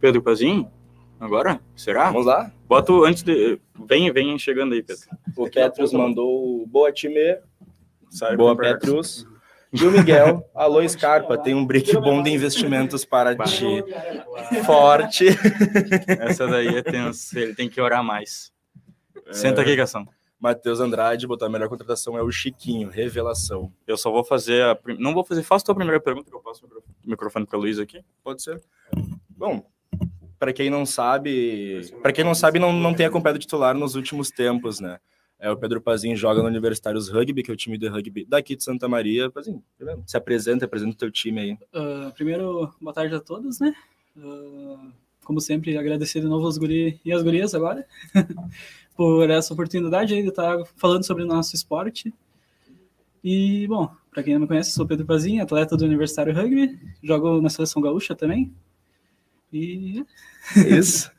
Pedro 0.00 0.20
Pazinho? 0.20 0.70
Agora? 1.18 1.60
Será? 1.74 2.10
Vamos 2.10 2.26
lá? 2.26 2.52
Bota 2.68 2.92
o 2.92 3.04
antes 3.04 3.22
de. 3.22 3.58
Vem, 3.86 4.12
vem 4.12 4.38
chegando 4.38 4.74
aí, 4.74 4.82
Pedro. 4.82 5.04
O 5.36 5.48
Petrus 5.48 5.92
mandou 5.92 6.66
boa 6.66 6.92
time, 6.92 7.38
Sai 8.10 8.36
boa 8.36 8.56
Petrus. 8.56 9.26
E 9.74 9.84
o 9.84 9.90
Miguel, 9.90 10.48
alô 10.54 10.86
Scarpa, 10.88 11.36
tem 11.36 11.54
um 11.54 11.66
brick 11.66 11.92
bom 11.98 12.22
de 12.22 12.30
investimentos 12.30 13.04
para 13.04 13.34
ti. 13.36 13.82
Forte. 14.64 15.26
Essa 16.20 16.46
daí 16.46 16.68
é 16.76 16.82
tenso. 16.82 17.36
Ele 17.38 17.54
tem 17.54 17.68
que 17.68 17.80
orar 17.80 18.02
mais. 18.04 18.52
Senta 19.32 19.62
aqui, 19.62 19.74
Gação. 19.74 20.06
Matheus 20.38 20.78
Andrade 20.78 21.26
botou 21.26 21.46
a 21.46 21.50
melhor 21.50 21.68
contratação 21.68 22.18
é 22.18 22.22
o 22.22 22.30
Chiquinho, 22.30 22.90
revelação. 22.90 23.72
Eu 23.86 23.96
só 23.96 24.10
vou 24.12 24.22
fazer 24.22 24.62
a. 24.62 24.74
prim- 24.74 24.98
Não 24.98 25.14
vou 25.14 25.24
fazer. 25.24 25.42
Faça 25.42 25.62
a 25.64 25.66
tua 25.66 25.74
primeira 25.74 26.00
pergunta, 26.00 26.30
que 26.30 26.36
eu 26.36 26.40
passo 26.40 26.60
o 26.60 26.68
micro- 26.68 26.82
o 27.06 27.10
microfone 27.10 27.46
para 27.46 27.58
Luiz 27.58 27.78
aqui. 27.78 28.00
Pode 28.22 28.42
ser. 28.42 28.60
Bom, 29.30 29.64
para 30.38 30.52
quem 30.52 30.68
não 30.68 30.84
sabe, 30.84 31.90
para 32.02 32.12
quem 32.12 32.24
não 32.24 32.34
sabe, 32.34 32.58
não, 32.58 32.72
não 32.72 32.92
tem 32.92 33.06
acompanhado 33.06 33.38
titular 33.38 33.74
nos 33.74 33.94
últimos 33.94 34.30
tempos, 34.30 34.78
né? 34.80 34.98
É, 35.38 35.50
o 35.50 35.56
Pedro 35.56 35.80
Pazinho 35.80 36.16
joga 36.16 36.40
no 36.40 36.48
Universitários 36.48 37.08
Rugby, 37.08 37.42
que 37.42 37.50
é 37.50 37.54
o 37.54 37.56
time 37.56 37.76
de 37.76 37.88
rugby 37.88 38.24
daqui 38.24 38.56
de 38.56 38.64
Santa 38.64 38.88
Maria. 38.88 39.30
Pazinho, 39.30 39.62
primeiro, 39.76 40.02
se 40.06 40.16
apresenta, 40.16 40.64
apresenta 40.64 40.92
o 40.92 40.96
teu 40.96 41.10
time 41.10 41.40
aí. 41.40 41.58
Ah, 41.72 42.12
primeiro, 42.14 42.72
boa 42.80 42.94
tarde 42.94 43.14
a 43.14 43.20
todos, 43.20 43.60
né? 43.60 43.74
Ah, 44.16 44.88
como 45.24 45.40
sempre, 45.40 45.76
agradecer 45.76 46.20
de 46.20 46.26
novo 46.26 46.44
aos 46.44 46.58
guri 46.58 47.00
e 47.04 47.12
as 47.12 47.22
gurias 47.22 47.54
agora 47.54 47.86
por 48.96 49.28
essa 49.28 49.52
oportunidade 49.52 50.14
aí 50.14 50.22
de 50.22 50.28
estar 50.28 50.64
falando 50.76 51.04
sobre 51.04 51.24
o 51.24 51.26
nosso 51.26 51.54
esporte. 51.54 52.12
E, 53.22 53.66
bom, 53.66 53.90
para 54.10 54.22
quem 54.22 54.34
não 54.34 54.42
me 54.42 54.46
conhece, 54.46 54.72
sou 54.72 54.86
Pedro 54.86 55.06
Pazinho, 55.06 55.42
atleta 55.42 55.76
do 55.76 55.84
Universitário 55.84 56.34
Rugby, 56.34 56.78
jogo 57.02 57.40
na 57.40 57.48
Seleção 57.48 57.80
Gaúcha 57.80 58.14
também. 58.14 58.52
E 59.54 60.04
Isso. 60.56 61.10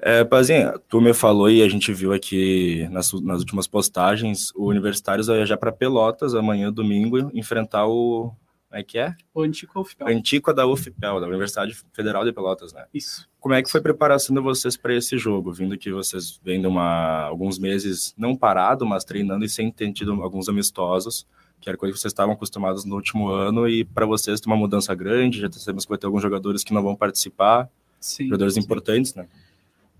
É, 0.00 0.24
Pazinha, 0.24 0.74
tu 0.88 1.00
me 1.00 1.14
falou 1.14 1.48
e 1.48 1.62
a 1.62 1.68
gente 1.68 1.92
viu 1.92 2.12
aqui 2.12 2.88
nas, 2.90 3.12
nas 3.22 3.38
últimas 3.40 3.66
postagens, 3.66 4.50
o 4.54 4.66
Universitários 4.66 5.28
vai 5.28 5.36
viajar 5.36 5.56
para 5.56 5.72
Pelotas 5.72 6.34
amanhã, 6.34 6.72
domingo, 6.72 7.30
enfrentar 7.32 7.86
o. 7.86 8.34
Como 8.68 8.80
é 8.80 8.82
que 8.82 8.98
é? 8.98 9.14
o 9.32 9.42
Antico 9.42 9.80
UFPEL. 9.80 10.08
Antiqua 10.08 10.52
da 10.52 10.66
UFPEL, 10.66 11.20
da 11.20 11.28
Universidade 11.28 11.80
Federal 11.92 12.24
de 12.24 12.32
Pelotas, 12.32 12.72
né? 12.72 12.86
Isso. 12.92 13.28
Como 13.38 13.54
é 13.54 13.62
que 13.62 13.70
foi 13.70 13.78
a 13.78 13.82
preparação 13.82 14.34
de 14.34 14.42
vocês 14.42 14.76
para 14.76 14.92
esse 14.92 15.16
jogo? 15.16 15.52
Vindo 15.52 15.78
que 15.78 15.92
vocês 15.92 16.40
vêm 16.44 16.60
de 16.60 16.66
uma, 16.66 17.22
alguns 17.22 17.56
meses, 17.56 18.12
não 18.18 18.34
parado, 18.34 18.84
mas 18.84 19.04
treinando 19.04 19.44
e 19.44 19.48
sem 19.48 19.70
ter 19.70 19.92
tido 19.92 20.12
alguns 20.20 20.48
amistosos, 20.48 21.24
que 21.60 21.68
era 21.68 21.78
coisa 21.78 21.94
que 21.94 22.00
vocês 22.00 22.10
estavam 22.10 22.34
acostumados 22.34 22.84
no 22.84 22.96
último 22.96 23.28
ano, 23.28 23.68
e 23.68 23.84
para 23.84 24.04
vocês 24.04 24.40
tem 24.40 24.52
uma 24.52 24.58
mudança 24.58 24.92
grande, 24.92 25.40
já 25.40 25.50
sabemos 25.52 25.84
que 25.84 25.90
vai 25.90 25.98
ter 25.98 26.06
alguns 26.06 26.22
jogadores 26.22 26.64
que 26.64 26.74
não 26.74 26.82
vão 26.82 26.96
participar, 26.96 27.70
Sim. 28.04 28.24
jogadores 28.26 28.54
sim. 28.54 28.60
importantes, 28.60 29.14
né? 29.14 29.26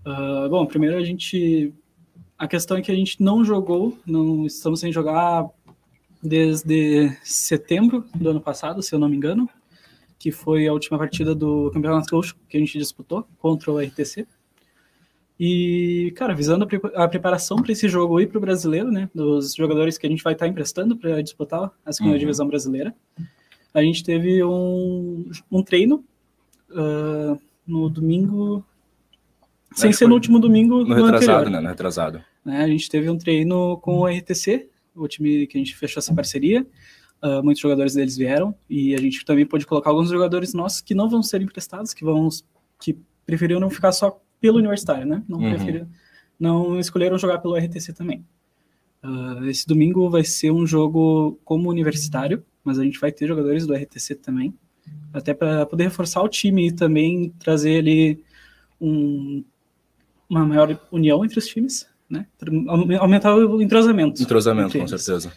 Ah, 0.05 0.47
bom, 0.49 0.65
primeiro 0.65 0.95
a 0.97 1.03
gente. 1.03 1.73
A 2.37 2.47
questão 2.47 2.77
é 2.77 2.81
que 2.81 2.91
a 2.91 2.95
gente 2.95 3.21
não 3.23 3.43
jogou, 3.43 3.97
não 4.05 4.45
estamos 4.45 4.79
sem 4.81 4.91
jogar 4.91 5.47
desde 6.21 7.09
setembro 7.23 8.05
do 8.13 8.29
ano 8.29 8.41
passado, 8.41 8.83
se 8.83 8.93
eu 8.93 8.99
não 8.99 9.07
me 9.09 9.15
engano, 9.15 9.49
que 10.19 10.31
foi 10.31 10.67
a 10.67 10.73
última 10.73 10.97
partida 10.97 11.33
do 11.33 11.71
Campeonato 11.73 12.11
Gaúcho 12.11 12.35
que 12.49 12.57
a 12.57 12.59
gente 12.59 12.77
disputou 12.77 13.25
contra 13.39 13.71
o 13.71 13.79
RTC. 13.79 14.27
E, 15.39 16.13
cara, 16.15 16.33
visando 16.33 16.63
a, 16.63 16.67
pre- 16.67 16.79
a 16.95 17.07
preparação 17.07 17.57
para 17.57 17.71
esse 17.71 17.87
jogo 17.89 18.19
e 18.21 18.27
para 18.27 18.37
o 18.37 18.41
brasileiro, 18.41 18.89
né, 18.91 19.09
dos 19.13 19.53
jogadores 19.53 19.97
que 19.97 20.05
a 20.07 20.09
gente 20.09 20.23
vai 20.23 20.33
estar 20.33 20.47
emprestando 20.47 20.95
para 20.95 21.21
disputar 21.21 21.71
a 21.85 21.91
segunda 21.91 22.13
Uhum. 22.13 22.19
divisão 22.19 22.47
brasileira, 22.47 22.95
a 23.73 23.81
gente 23.81 24.03
teve 24.03 24.43
um, 24.43 25.29
um 25.51 25.61
treino 25.63 26.03
ah, 26.71 27.37
no 27.67 27.89
domingo, 27.89 28.63
sem 29.73 29.89
Acho 29.89 29.99
ser 29.99 30.07
no 30.07 30.13
último 30.13 30.39
domingo 30.39 30.83
No 30.85 30.93
retrasado, 30.95 31.39
anterior. 31.41 31.49
né? 31.51 31.59
No 31.61 31.67
retrasado. 31.67 32.23
né? 32.43 32.63
A 32.63 32.67
gente 32.67 32.89
teve 32.89 33.09
um 33.09 33.17
treino 33.17 33.77
com 33.77 33.99
o 33.99 34.07
RTC, 34.07 34.69
o 34.95 35.07
time 35.07 35.47
que 35.47 35.57
a 35.57 35.59
gente 35.59 35.75
fechou 35.75 35.99
essa 35.99 36.13
parceria. 36.13 36.65
Ah, 37.21 37.41
muitos 37.41 37.61
jogadores 37.61 37.93
deles 37.93 38.15
vieram 38.15 38.53
e 38.69 38.93
a 38.93 38.99
gente 38.99 39.25
também 39.25 39.45
pôde 39.45 39.65
colocar 39.65 39.89
alguns 39.89 40.09
jogadores 40.09 40.53
nossos 40.53 40.81
que 40.81 40.93
não 40.93 41.09
vão 41.09 41.23
ser 41.23 41.41
emprestados, 41.41 41.93
que 41.93 42.03
vão 42.03 42.29
que 42.79 42.97
preferiram 43.25 43.59
não 43.59 43.69
ficar 43.69 43.91
só 43.91 44.21
pelo 44.39 44.57
universitário, 44.57 45.05
né? 45.07 45.23
Não 45.27 45.39
Uhum. 45.39 45.49
preferiram, 45.49 45.87
não 46.39 46.79
escolheram 46.79 47.17
jogar 47.17 47.39
pelo 47.39 47.55
RTC 47.57 47.93
também. 47.93 48.23
Ah, 49.01 49.39
esse 49.45 49.65
domingo 49.65 50.09
vai 50.09 50.23
ser 50.23 50.51
um 50.51 50.65
jogo 50.67 51.39
como 51.43 51.69
universitário, 51.69 52.45
mas 52.63 52.77
a 52.79 52.83
gente 52.83 52.99
vai 52.99 53.11
ter 53.11 53.27
jogadores 53.27 53.65
do 53.65 53.73
RTC 53.73 54.15
também, 54.15 54.53
até 55.17 55.33
para 55.33 55.65
poder 55.65 55.85
reforçar 55.85 56.21
o 56.21 56.29
time 56.29 56.67
e 56.67 56.71
também 56.71 57.29
trazer 57.39 57.79
ali 57.79 58.23
um, 58.79 59.43
uma 60.29 60.45
maior 60.45 60.77
união 60.91 61.23
entre 61.23 61.39
os 61.39 61.47
times, 61.47 61.87
né? 62.09 62.27
Aume- 62.67 62.95
Aumentar 62.95 63.35
o 63.35 63.61
entrosamento. 63.61 64.21
Entrosamento, 64.21 64.77
com 64.77 64.87
certeza. 64.87 65.31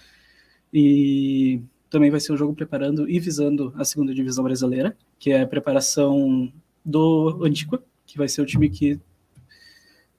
E 0.72 1.60
também 1.88 2.10
vai 2.10 2.20
ser 2.20 2.32
um 2.32 2.36
jogo 2.36 2.54
preparando 2.54 3.08
e 3.08 3.18
visando 3.18 3.72
a 3.76 3.84
segunda 3.84 4.12
divisão 4.14 4.44
brasileira, 4.44 4.96
que 5.18 5.30
é 5.30 5.42
a 5.42 5.46
preparação 5.46 6.52
do 6.84 7.40
Antiqua, 7.44 7.82
que 8.06 8.18
vai 8.18 8.28
ser 8.28 8.42
o 8.42 8.46
time 8.46 8.68
que 8.68 8.98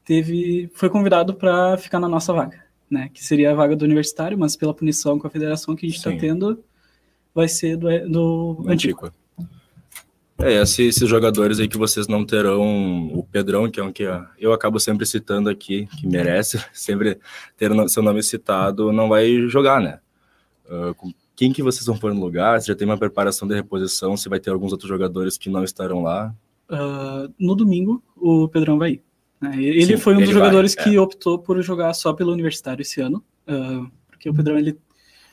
teve 0.06 0.70
foi 0.74 0.90
convidado 0.90 1.34
para 1.34 1.78
ficar 1.78 2.00
na 2.00 2.08
nossa 2.08 2.34
vaga, 2.34 2.64
né? 2.90 3.10
Que 3.14 3.24
seria 3.24 3.52
a 3.52 3.56
vaga 3.56 3.76
do 3.76 3.86
universitário, 3.86 4.38
mas 4.38 4.56
pela 4.56 4.74
punição 4.74 5.20
com 5.20 5.28
a 5.28 5.30
federação 5.30 5.76
que 5.76 5.86
a 5.86 5.90
gente 5.90 5.98
está 5.98 6.10
tendo, 6.16 6.64
vai 7.34 7.48
ser 7.48 7.78
do, 7.78 7.88
do 8.10 8.66
Antiqua. 8.68 9.08
Antiqua. 9.08 9.14
É, 10.42 10.62
esse- 10.62 10.84
esses 10.84 11.08
jogadores 11.10 11.60
aí 11.60 11.68
que 11.68 11.78
vocês 11.78 12.08
não 12.08 12.26
terão, 12.26 13.08
o 13.14 13.24
Pedrão, 13.24 13.70
que 13.70 13.80
é 13.80 13.84
um 13.84 13.92
que 13.92 14.04
eu 14.40 14.54
acabo 14.54 14.80
sempre 14.80 15.06
citando 15.06 15.50
aqui, 15.50 15.88
que 16.00 16.08
merece 16.08 16.58
sempre 16.74 17.20
ter 17.58 17.72
seu 17.90 18.02
nome 18.02 18.24
citado, 18.24 18.94
não 18.94 19.10
vai 19.10 19.48
jogar, 19.50 19.82
né? 19.82 20.00
Com- 20.98 21.12
quem 21.36 21.52
que 21.52 21.64
vocês 21.64 21.86
vão 21.86 21.98
pôr 21.98 22.14
no 22.14 22.20
lugar? 22.22 22.62
Se 22.62 22.68
já 22.68 22.76
tem 22.76 22.86
uma 22.88 22.98
preparação 22.98 23.48
de 23.48 23.56
reposição, 23.56 24.16
se 24.16 24.30
vai 24.30 24.40
ter 24.40 24.50
alguns 24.52 24.72
outros 24.72 24.88
jogadores 24.90 25.38
que 25.38 25.50
não 25.50 25.64
estarão 25.64 26.02
lá? 26.04 26.34
Ah, 26.70 27.28
no 27.40 27.56
domingo, 27.56 28.02
o 28.16 28.48
Pedrão 28.48 28.78
vai 28.78 28.92
ir. 28.92 29.04
né? 29.42 29.52
Ele 29.62 29.86
Sim, 29.86 29.98
foi 29.98 30.14
um 30.14 30.18
dos 30.20 30.30
ele 30.30 30.34
vai, 30.34 30.42
jogadores 30.46 30.76
é. 30.78 30.84
que 30.84 30.98
optou 31.00 31.40
por 31.40 31.62
jogar 31.62 31.94
só 31.94 32.14
pelo 32.14 32.32
universitário 32.32 32.82
esse 32.82 33.02
ano, 33.02 33.24
ah, 33.48 33.86
porque 34.10 34.30
o 34.30 34.34
Pedrão 34.34 34.58
ele 34.58 34.78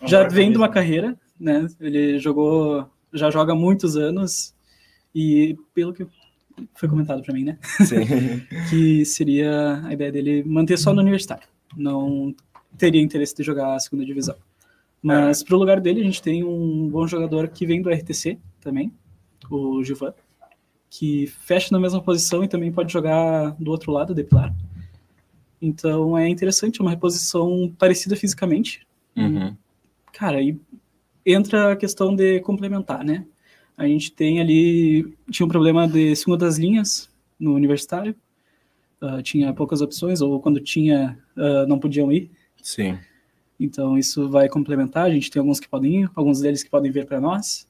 já 0.05 0.27
vem 0.29 0.51
de 0.51 0.57
uma 0.57 0.69
carreira, 0.69 1.17
né? 1.39 1.67
Ele 1.81 2.19
jogou, 2.19 2.89
já 3.13 3.31
joga 3.31 3.53
há 3.53 3.57
muitos 3.57 3.97
anos 3.97 4.55
e 5.17 5.57
pelo 5.75 5.93
que 5.93 6.07
foi 6.75 6.89
comentado 6.89 7.23
para 7.23 7.35
mim, 7.35 7.45
né? 7.45 7.59
Sim. 7.63 7.97
Que 8.69 9.05
seria 9.05 9.83
a 9.85 9.93
ideia 9.93 10.13
dele 10.13 10.45
manter 10.45 10.77
só 10.77 10.93
no 10.93 11.01
universitário, 11.01 11.47
não 11.77 12.35
teria 12.77 13.01
interesse 13.01 13.35
de 13.35 13.43
jogar 13.43 13.75
a 13.75 13.81
segunda 13.81 14.05
divisão. 14.05 14.37
Mas 15.03 15.43
pro 15.43 15.57
lugar 15.57 15.81
dele 15.81 16.01
a 16.01 16.05
gente 16.05 16.23
tem 16.23 16.45
um 16.45 16.89
bom 16.89 17.07
jogador 17.07 17.49
que 17.49 17.67
vem 17.67 17.81
do 17.81 17.91
RTC 17.91 18.39
também, 18.61 18.93
o 19.51 19.83
Gilvan, 19.83 20.13
que 20.91 21.27
fecha 21.27 21.69
na 21.73 21.79
mesma 21.79 22.03
posição 22.03 22.45
e 22.45 22.49
também 22.49 22.73
pode 22.73 22.93
jogar 22.93 23.51
do 23.59 23.71
outro 23.71 23.93
lado, 23.93 24.15
de 24.15 24.25
pilar. 24.25 24.55
Então 25.63 26.19
é 26.19 26.29
interessante, 26.29 26.81
é 26.81 26.85
uma 26.85 26.91
reposição 26.91 27.73
parecida 27.79 28.17
fisicamente, 28.17 28.87
Uhum. 29.17 29.57
Cara, 30.13 30.39
aí 30.39 30.59
entra 31.25 31.73
a 31.73 31.77
questão 31.77 32.15
de 32.15 32.41
complementar, 32.41 33.03
né? 33.03 33.27
A 33.77 33.87
gente 33.87 34.11
tem 34.13 34.41
ali, 34.41 35.15
tinha 35.31 35.45
um 35.45 35.51
problema 35.51 35.87
de 35.87 36.17
segunda 36.17 36.47
das 36.47 36.57
linhas 36.57 37.11
no 37.39 37.55
universitário, 37.55 38.17
ah, 39.01 39.23
tinha 39.23 39.53
poucas 39.53 39.83
opções, 39.83 40.23
ou 40.23 40.41
quando 40.41 40.61
tinha, 40.61 41.19
ah, 41.37 41.67
não 41.69 41.79
podiam 41.79 42.11
ir, 42.11 42.31
Sim. 42.63 42.99
então 43.61 43.99
isso 43.99 44.31
vai 44.31 44.49
complementar, 44.49 45.05
a 45.05 45.11
gente 45.11 45.31
tem 45.31 45.41
alguns 45.41 45.61
que 45.61 45.69
podem 45.69 46.03
ir, 46.03 46.11
alguns 46.15 46.41
deles 46.41 46.63
que 46.63 46.71
podem 46.71 46.91
vir 46.91 47.05
para 47.05 47.21
nós, 47.21 47.69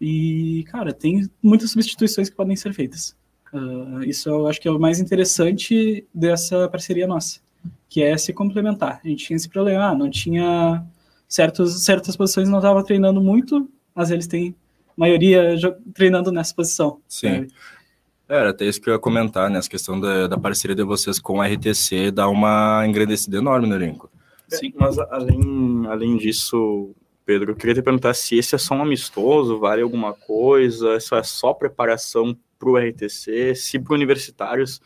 e, 0.00 0.64
cara, 0.66 0.92
tem 0.92 1.30
muitas 1.40 1.70
substituições 1.70 2.28
que 2.28 2.34
podem 2.34 2.56
ser 2.56 2.74
feitas. 2.74 3.16
Ah, 3.52 4.00
isso 4.04 4.28
eu 4.28 4.48
acho 4.48 4.60
que 4.60 4.66
é 4.66 4.70
o 4.72 4.80
mais 4.80 4.98
interessante 4.98 6.04
dessa 6.12 6.68
parceria 6.68 7.06
nossa, 7.06 7.40
que 7.88 8.02
é 8.02 8.16
se 8.18 8.32
complementar. 8.32 9.00
A 9.04 9.08
gente 9.08 9.26
tinha 9.26 9.36
esse 9.36 9.48
problema, 9.48 9.90
ah, 9.90 9.94
não 9.94 10.10
tinha 10.10 10.84
certos, 11.28 11.84
certas 11.84 12.16
posições 12.16 12.48
não 12.48 12.58
estava 12.58 12.82
treinando 12.82 13.22
muito, 13.22 13.70
mas 13.94 14.10
eles 14.10 14.26
têm 14.26 14.54
maioria 14.96 15.56
treinando 15.94 16.30
nessa 16.32 16.54
posição. 16.54 17.00
Sim. 17.08 17.28
sabe? 17.28 17.48
É, 18.28 18.36
Era 18.36 18.50
até 18.50 18.64
isso 18.64 18.80
que 18.80 18.88
eu 18.88 18.94
ia 18.94 18.98
comentar, 18.98 19.50
né? 19.50 19.58
Essa 19.58 19.68
questão 19.68 20.00
da, 20.00 20.26
da 20.26 20.38
parceria 20.38 20.74
de 20.74 20.82
vocês 20.82 21.18
com 21.18 21.40
a 21.40 21.46
RTC 21.46 22.10
dá 22.10 22.28
uma 22.28 22.84
engrandecida 22.86 23.38
enorme 23.38 23.68
no 23.68 23.74
elenco. 23.74 24.10
Sim. 24.48 24.72
Mas 24.76 24.98
além, 24.98 25.86
além 25.88 26.16
disso, 26.16 26.94
Pedro, 27.24 27.52
eu 27.52 27.56
queria 27.56 27.74
te 27.74 27.82
perguntar 27.82 28.14
se 28.14 28.36
esse 28.36 28.54
é 28.54 28.58
só 28.58 28.74
um 28.74 28.82
amistoso, 28.82 29.58
vale 29.58 29.82
alguma 29.82 30.12
coisa, 30.12 30.96
isso 30.96 31.14
é 31.14 31.22
só 31.22 31.54
preparação 31.54 32.36
para 32.58 32.68
o 32.68 32.76
RTC, 32.76 33.54
se 33.54 33.78
para 33.78 33.94
universitários, 33.94 34.80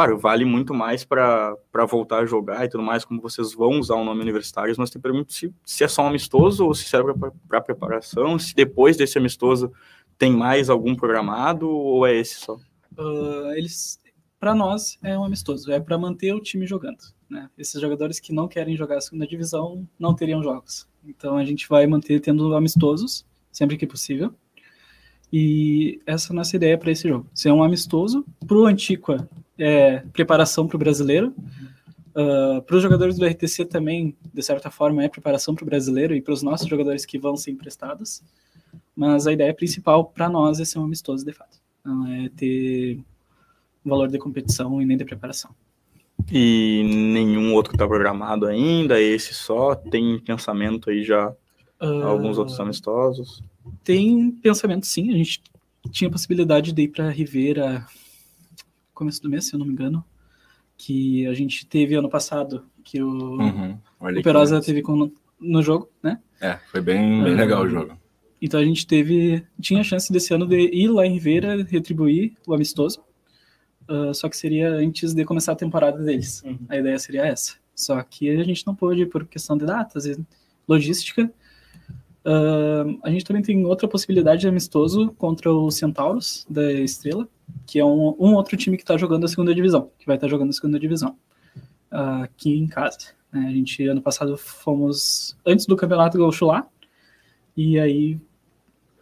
claro, 0.00 0.18
vale 0.18 0.46
muito 0.46 0.72
mais 0.72 1.04
para 1.04 1.56
voltar 1.88 2.20
a 2.20 2.26
jogar 2.26 2.64
e 2.64 2.68
tudo 2.68 2.82
mais, 2.82 3.04
como 3.04 3.20
vocês 3.20 3.52
vão 3.52 3.78
usar 3.78 3.96
o 3.96 4.04
nome 4.04 4.22
universitários, 4.22 4.78
mas 4.78 4.90
te 4.90 4.98
pergunto 4.98 5.32
se, 5.32 5.52
se 5.64 5.84
é 5.84 5.88
só 5.88 6.02
um 6.02 6.06
amistoso 6.06 6.64
ou 6.64 6.74
se 6.74 6.84
serve 6.84 7.12
para 7.46 7.60
preparação, 7.60 8.38
se 8.38 8.54
depois 8.54 8.96
desse 8.96 9.18
amistoso 9.18 9.70
tem 10.16 10.32
mais 10.32 10.70
algum 10.70 10.94
programado 10.94 11.68
ou 11.68 12.06
é 12.06 12.16
esse 12.16 12.36
só? 12.36 12.56
Ah, 12.96 13.52
eles, 13.54 13.98
para 14.38 14.54
nós, 14.54 14.98
é 15.02 15.18
um 15.18 15.24
amistoso, 15.24 15.70
é 15.70 15.78
para 15.78 15.98
manter 15.98 16.32
o 16.32 16.40
time 16.40 16.66
jogando. 16.66 16.98
Né? 17.28 17.50
Esses 17.58 17.78
jogadores 17.78 18.18
que 18.18 18.32
não 18.32 18.48
querem 18.48 18.76
jogar 18.76 18.96
a 18.96 19.00
segunda 19.02 19.26
divisão 19.26 19.86
não 19.98 20.14
teriam 20.14 20.42
jogos. 20.42 20.88
Então 21.04 21.36
a 21.36 21.44
gente 21.44 21.68
vai 21.68 21.86
manter 21.86 22.20
tendo 22.20 22.54
amistosos 22.54 23.26
sempre 23.52 23.76
que 23.76 23.86
possível. 23.86 24.34
E 25.32 26.00
essa 26.06 26.28
é 26.28 26.32
a 26.32 26.36
nossa 26.36 26.56
ideia 26.56 26.76
para 26.76 26.90
esse 26.90 27.08
jogo. 27.08 27.26
Ser 27.34 27.52
um 27.52 27.62
amistoso 27.62 28.24
para 28.46 28.56
o 28.56 28.66
Antiqua, 28.66 29.28
é 29.58 30.00
preparação 30.12 30.66
para 30.66 30.76
o 30.76 30.78
brasileiro. 30.78 31.34
para 32.66 32.76
os 32.76 32.82
jogadores 32.82 33.16
do 33.16 33.24
RTC 33.26 33.64
também, 33.66 34.16
de 34.32 34.42
certa 34.42 34.70
forma, 34.70 35.04
é 35.04 35.08
preparação 35.08 35.54
para 35.54 35.62
o 35.62 35.66
brasileiro 35.66 36.14
e 36.14 36.20
para 36.20 36.34
os 36.34 36.42
nossos 36.42 36.68
jogadores 36.68 37.04
que 37.04 37.18
vão 37.18 37.36
ser 37.36 37.52
emprestados. 37.52 38.22
Mas 38.96 39.26
a 39.26 39.32
ideia 39.32 39.54
principal 39.54 40.04
para 40.04 40.28
nós 40.28 40.60
é 40.60 40.64
ser 40.64 40.78
um 40.78 40.84
amistoso 40.84 41.24
de 41.24 41.32
fato. 41.32 41.58
Não 41.84 42.06
é 42.06 42.28
ter 42.30 42.98
valor 43.84 44.08
de 44.08 44.18
competição 44.18 44.82
e 44.82 44.84
nem 44.84 44.96
de 44.96 45.04
preparação. 45.04 45.50
E 46.30 46.82
nenhum 46.84 47.54
outro 47.54 47.72
está 47.74 47.86
programado 47.86 48.46
ainda, 48.46 49.00
esse 49.00 49.32
só? 49.32 49.74
Tem 49.74 50.18
pensamento 50.18 50.90
aí 50.90 51.02
já 51.02 51.32
alguns 51.78 52.36
outros 52.36 52.58
Ah, 52.60 52.62
amistosos? 52.62 53.42
Tem 53.82 54.30
pensamento 54.30 54.86
sim, 54.86 55.10
a 55.10 55.16
gente 55.16 55.42
tinha 55.90 56.08
a 56.08 56.12
possibilidade 56.12 56.72
de 56.72 56.82
ir 56.82 56.88
para 56.88 57.10
Rivera 57.10 57.86
começo 58.94 59.22
do 59.22 59.30
mês, 59.30 59.46
se 59.46 59.54
eu 59.54 59.58
não 59.58 59.64
me 59.66 59.72
engano, 59.72 60.04
que 60.76 61.26
a 61.26 61.32
gente 61.32 61.66
teve 61.66 61.94
ano 61.94 62.08
passado, 62.10 62.66
que 62.84 63.02
o, 63.02 63.38
Uhum. 63.38 63.78
O 63.98 64.22
Perosa 64.22 64.60
que- 64.60 64.66
teve 64.66 64.82
com, 64.82 65.10
no 65.40 65.62
jogo, 65.62 65.88
né? 66.02 66.20
É, 66.40 66.58
foi 66.70 66.82
bem, 66.82 67.22
bem 67.24 67.34
legal 67.34 67.62
o 67.62 67.68
jogo. 67.68 67.98
Então 68.42 68.60
a 68.60 68.64
gente 68.64 68.86
teve, 68.86 69.42
tinha 69.60 69.80
a 69.80 69.84
chance 69.84 70.12
desse 70.12 70.32
ano 70.34 70.46
de 70.46 70.58
ir 70.58 70.88
lá 70.88 71.06
em 71.06 71.12
Rivera, 71.12 71.62
retribuir 71.64 72.34
o 72.46 72.54
amistoso, 72.54 73.02
uh, 73.88 74.12
só 74.14 74.28
que 74.28 74.36
seria 74.36 74.70
antes 74.70 75.14
de 75.14 75.24
começar 75.24 75.52
a 75.52 75.56
temporada 75.56 76.02
deles. 76.02 76.42
Uhum. 76.44 76.58
A 76.68 76.76
ideia 76.76 76.98
seria 76.98 77.26
essa. 77.26 77.54
Só 77.74 78.02
que 78.02 78.28
a 78.28 78.44
gente 78.44 78.66
não 78.66 78.74
pôde 78.74 79.06
por 79.06 79.26
questão 79.26 79.56
de 79.56 79.64
datas 79.64 80.04
e 80.04 80.18
logística. 80.68 81.30
Uh, 82.24 82.98
a 83.02 83.10
gente 83.10 83.24
também 83.24 83.42
tem 83.42 83.64
outra 83.64 83.88
possibilidade 83.88 84.42
de 84.42 84.48
amistoso 84.48 85.14
contra 85.16 85.52
o 85.52 85.70
Centauros 85.70 86.46
da 86.48 86.70
Estrela, 86.72 87.26
que 87.66 87.78
é 87.78 87.84
um, 87.84 88.14
um 88.18 88.34
outro 88.34 88.56
time 88.56 88.76
que 88.76 88.82
está 88.82 88.96
jogando 88.96 89.24
a 89.24 89.28
segunda 89.28 89.54
divisão, 89.54 89.90
que 89.98 90.06
vai 90.06 90.16
estar 90.16 90.26
tá 90.26 90.30
jogando 90.30 90.50
a 90.50 90.52
segunda 90.52 90.78
divisão 90.78 91.16
uh, 91.90 92.22
aqui 92.24 92.56
em 92.56 92.66
casa. 92.66 92.98
Né? 93.32 93.46
A 93.48 93.52
gente 93.52 93.86
ano 93.86 94.02
passado 94.02 94.36
fomos 94.36 95.36
antes 95.46 95.64
do 95.66 95.76
Campeonato 95.76 96.18
Gaúcho 96.18 96.46
lá, 96.46 96.66
e 97.56 97.78
aí 97.78 98.18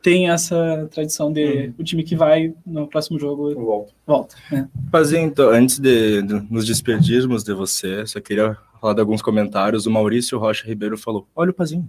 tem 0.00 0.30
essa 0.30 0.88
tradição 0.92 1.32
de 1.32 1.44
uhum. 1.44 1.74
o 1.78 1.84
time 1.84 2.04
que 2.04 2.14
vai 2.14 2.54
no 2.64 2.86
próximo 2.86 3.18
jogo 3.18 3.52
volta. 3.54 3.92
volta 4.06 4.36
né? 4.50 4.68
Fazer 4.90 5.18
então, 5.18 5.50
antes 5.50 5.78
de, 5.78 6.22
de, 6.22 6.34
nos 6.50 6.64
despedirmos 6.64 7.42
de 7.42 7.52
você, 7.52 8.06
só 8.06 8.20
queria 8.20 8.56
falar 8.80 8.94
de 8.94 9.00
alguns 9.00 9.22
comentários. 9.22 9.86
O 9.86 9.90
Maurício 9.90 10.38
Rocha 10.38 10.66
Ribeiro 10.66 10.96
falou: 10.96 11.28
Olha 11.34 11.50
o 11.50 11.54
Pazinho. 11.54 11.88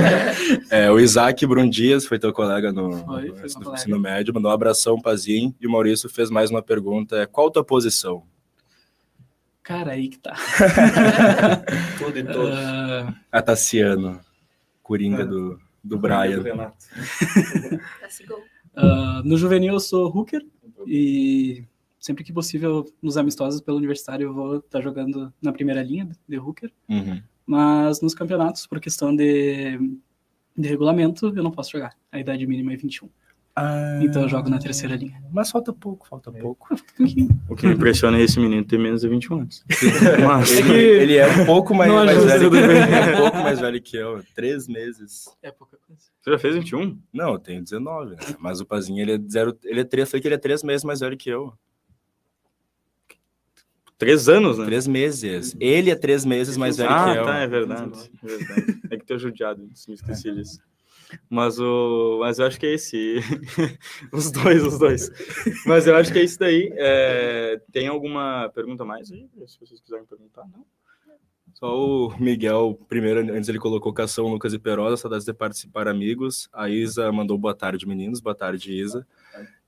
é, 0.70 0.90
o 0.90 0.98
Isaac 0.98 1.46
Brundias 1.46 2.06
foi 2.06 2.18
teu 2.18 2.32
colega 2.32 2.72
no, 2.72 2.92
foi, 3.04 3.30
no, 3.30 3.64
no 3.64 3.74
ensino 3.74 3.98
médio, 3.98 4.34
mandou 4.34 4.50
um 4.50 4.54
abração, 4.54 5.00
Pazinho. 5.00 5.54
E 5.60 5.66
o 5.66 5.70
Maurício 5.70 6.08
fez 6.08 6.30
mais 6.30 6.50
uma 6.50 6.62
pergunta: 6.62 7.16
é, 7.16 7.26
Qual 7.26 7.50
tua 7.50 7.64
posição? 7.64 8.22
Cara, 9.62 9.92
aí 9.92 10.08
que 10.08 10.18
tá. 10.18 10.36
Tudo 11.98 12.18
e 12.18 12.24
todo. 12.24 12.48
Uh... 12.48 13.14
A 13.32 13.42
Tassiano, 13.42 14.20
Coringa 14.82 15.22
é. 15.22 15.26
do 15.26 15.58
do 15.86 15.98
Brian. 15.98 16.42
uh, 18.76 19.22
no 19.24 19.36
juvenil 19.36 19.74
eu 19.74 19.80
sou 19.80 20.08
hooker 20.08 20.44
e 20.86 21.64
sempre 22.06 22.22
que 22.22 22.32
possível 22.32 22.86
nos 23.02 23.16
amistosos 23.16 23.60
pelo 23.60 23.76
universitário 23.76 24.28
eu 24.28 24.34
vou 24.34 24.56
estar 24.58 24.78
tá 24.78 24.80
jogando 24.80 25.32
na 25.42 25.52
primeira 25.52 25.82
linha 25.82 26.08
de 26.28 26.38
hooker. 26.38 26.70
Uhum. 26.88 27.20
Mas 27.44 28.00
nos 28.00 28.14
campeonatos, 28.14 28.64
por 28.66 28.80
questão 28.80 29.14
de, 29.14 29.76
de 30.56 30.68
regulamento, 30.68 31.32
eu 31.36 31.42
não 31.42 31.50
posso 31.50 31.72
jogar. 31.72 31.94
A 32.12 32.20
idade 32.20 32.46
mínima 32.46 32.72
é 32.72 32.76
21. 32.76 33.08
Ah, 33.58 34.00
então 34.02 34.22
eu 34.22 34.28
jogo 34.28 34.50
na 34.50 34.58
terceira 34.58 34.94
linha. 34.94 35.20
Mas 35.32 35.50
falta 35.50 35.72
pouco, 35.72 36.06
falta 36.06 36.30
é. 36.30 36.40
pouco. 36.40 36.68
O 37.48 37.56
que 37.56 37.66
me 37.66 37.74
impressiona 37.74 38.18
é 38.18 38.22
esse 38.22 38.38
menino 38.38 38.64
ter 38.64 38.78
menos 38.78 39.00
de 39.00 39.08
21 39.08 39.40
anos. 39.40 39.64
Mas 40.24 40.52
ele, 40.52 40.78
ele, 40.78 41.16
é 41.16 41.26
um 41.26 41.46
pouco 41.46 41.74
mais, 41.74 41.90
mais 41.90 42.22
velho 42.22 42.50
que 42.50 42.56
é 42.58 43.14
um 43.14 43.16
pouco 43.16 43.38
mais 43.38 43.58
velho 43.58 43.82
que 43.82 43.96
eu. 43.96 44.22
Três 44.34 44.68
meses. 44.68 45.24
É 45.42 45.50
pouca 45.50 45.78
coisa. 45.86 46.02
Você 46.20 46.30
já 46.30 46.38
fez 46.38 46.54
21? 46.54 46.98
Não, 47.12 47.32
eu 47.32 47.38
tenho 47.38 47.62
19, 47.62 48.10
né? 48.10 48.16
Mas 48.38 48.60
o 48.60 48.66
Pazinho, 48.66 49.00
ele 49.00 49.12
é 49.12 49.18
zero. 49.30 49.56
Ele 49.64 49.80
é 49.80 49.84
três, 49.84 50.10
foi 50.10 50.20
que 50.20 50.28
ele 50.28 50.34
é 50.34 50.38
três 50.38 50.62
meses 50.62 50.84
mais 50.84 51.00
velho 51.00 51.16
que 51.16 51.30
eu. 51.30 51.54
Três 53.98 54.28
anos, 54.28 54.58
né? 54.58 54.66
Três 54.66 54.86
meses. 54.86 55.56
Ele 55.58 55.90
é 55.90 55.94
três 55.94 56.24
meses 56.24 56.56
mais 56.56 56.76
velho 56.76 56.90
ah, 56.90 57.04
que 57.04 57.18
eu. 57.18 57.22
Ah, 57.22 57.26
tá, 57.26 57.38
é 57.38 57.46
verdade. 57.46 58.10
É, 58.22 58.26
verdade. 58.26 58.80
é 58.90 58.96
que 58.98 59.06
ter 59.06 59.18
judiado, 59.18 59.62
me 59.62 59.94
esqueci 59.94 60.32
disso. 60.32 60.60
Mas, 61.30 61.58
o, 61.58 62.18
mas 62.20 62.38
eu 62.38 62.46
acho 62.46 62.58
que 62.58 62.66
é 62.66 62.74
esse. 62.74 63.16
os 64.12 64.30
dois, 64.30 64.62
os 64.64 64.78
dois. 64.78 65.10
Mas 65.64 65.86
eu 65.86 65.96
acho 65.96 66.12
que 66.12 66.18
é 66.18 66.24
isso 66.24 66.38
daí. 66.38 66.70
É, 66.76 67.60
tem 67.72 67.86
alguma 67.86 68.50
pergunta 68.54 68.84
mais 68.84 69.10
aí? 69.10 69.28
Se 69.46 69.58
vocês 69.60 69.80
quiserem 69.80 70.04
perguntar, 70.04 70.44
não? 70.52 70.64
Só 71.54 71.74
o 71.74 72.20
Miguel, 72.20 72.78
primeiro, 72.86 73.20
antes 73.34 73.48
ele 73.48 73.58
colocou 73.58 73.90
Cação, 73.90 74.28
Lucas 74.28 74.52
e 74.52 74.58
Perosa, 74.58 74.98
saudades 74.98 75.24
de 75.24 75.32
participar, 75.32 75.88
amigos. 75.88 76.50
A 76.52 76.68
Isa 76.68 77.10
mandou 77.10 77.38
boa 77.38 77.54
tarde, 77.54 77.88
meninos. 77.88 78.20
Boa 78.20 78.34
tarde, 78.34 78.78
Isa. 78.78 79.06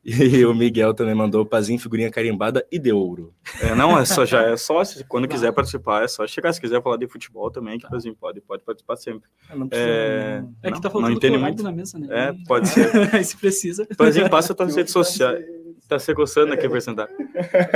E 0.04 0.44
o 0.46 0.54
Miguel 0.54 0.94
também 0.94 1.14
mandou 1.14 1.44
pazinho, 1.44 1.78
figurinha 1.78 2.10
carimbada 2.10 2.66
e 2.70 2.78
de 2.78 2.92
ouro. 2.92 3.34
É, 3.60 3.74
não, 3.74 3.98
é 3.98 4.04
só 4.04 4.24
já 4.24 4.42
é 4.42 4.56
só 4.56 4.82
se 4.84 5.04
quando 5.04 5.28
quiser 5.28 5.52
participar, 5.52 6.04
é 6.04 6.08
só 6.08 6.26
chegar. 6.26 6.52
Se 6.52 6.60
quiser 6.60 6.82
falar 6.82 6.96
de 6.96 7.08
futebol 7.08 7.50
também, 7.50 7.78
que 7.78 7.86
o 7.86 7.90
pazinho 7.90 8.14
pode, 8.14 8.40
pode 8.40 8.64
participar 8.64 8.96
sempre. 8.96 9.28
Ah, 9.50 9.56
não 9.56 9.68
precisa, 9.68 9.88
é, 9.88 10.40
não. 10.40 10.54
é 10.62 10.72
que 10.72 10.80
tá 10.80 10.88
falando 10.88 11.08
não 11.08 11.16
entende 11.16 11.36
muito 11.36 11.62
na 11.62 11.72
mesa, 11.72 11.98
né? 11.98 12.06
É, 12.10 12.34
pode 12.46 12.68
ser. 12.68 12.88
se 13.24 13.36
precisa. 13.36 13.86
Pazinho, 13.96 14.30
passa 14.30 14.54
tuas 14.54 14.74
redes 14.76 14.92
sociais. 14.92 15.44
Tá 15.88 15.98
se 15.98 16.14
coçando 16.14 16.52
aqui 16.52 16.68
pra 16.68 16.80
sentar. 16.80 17.08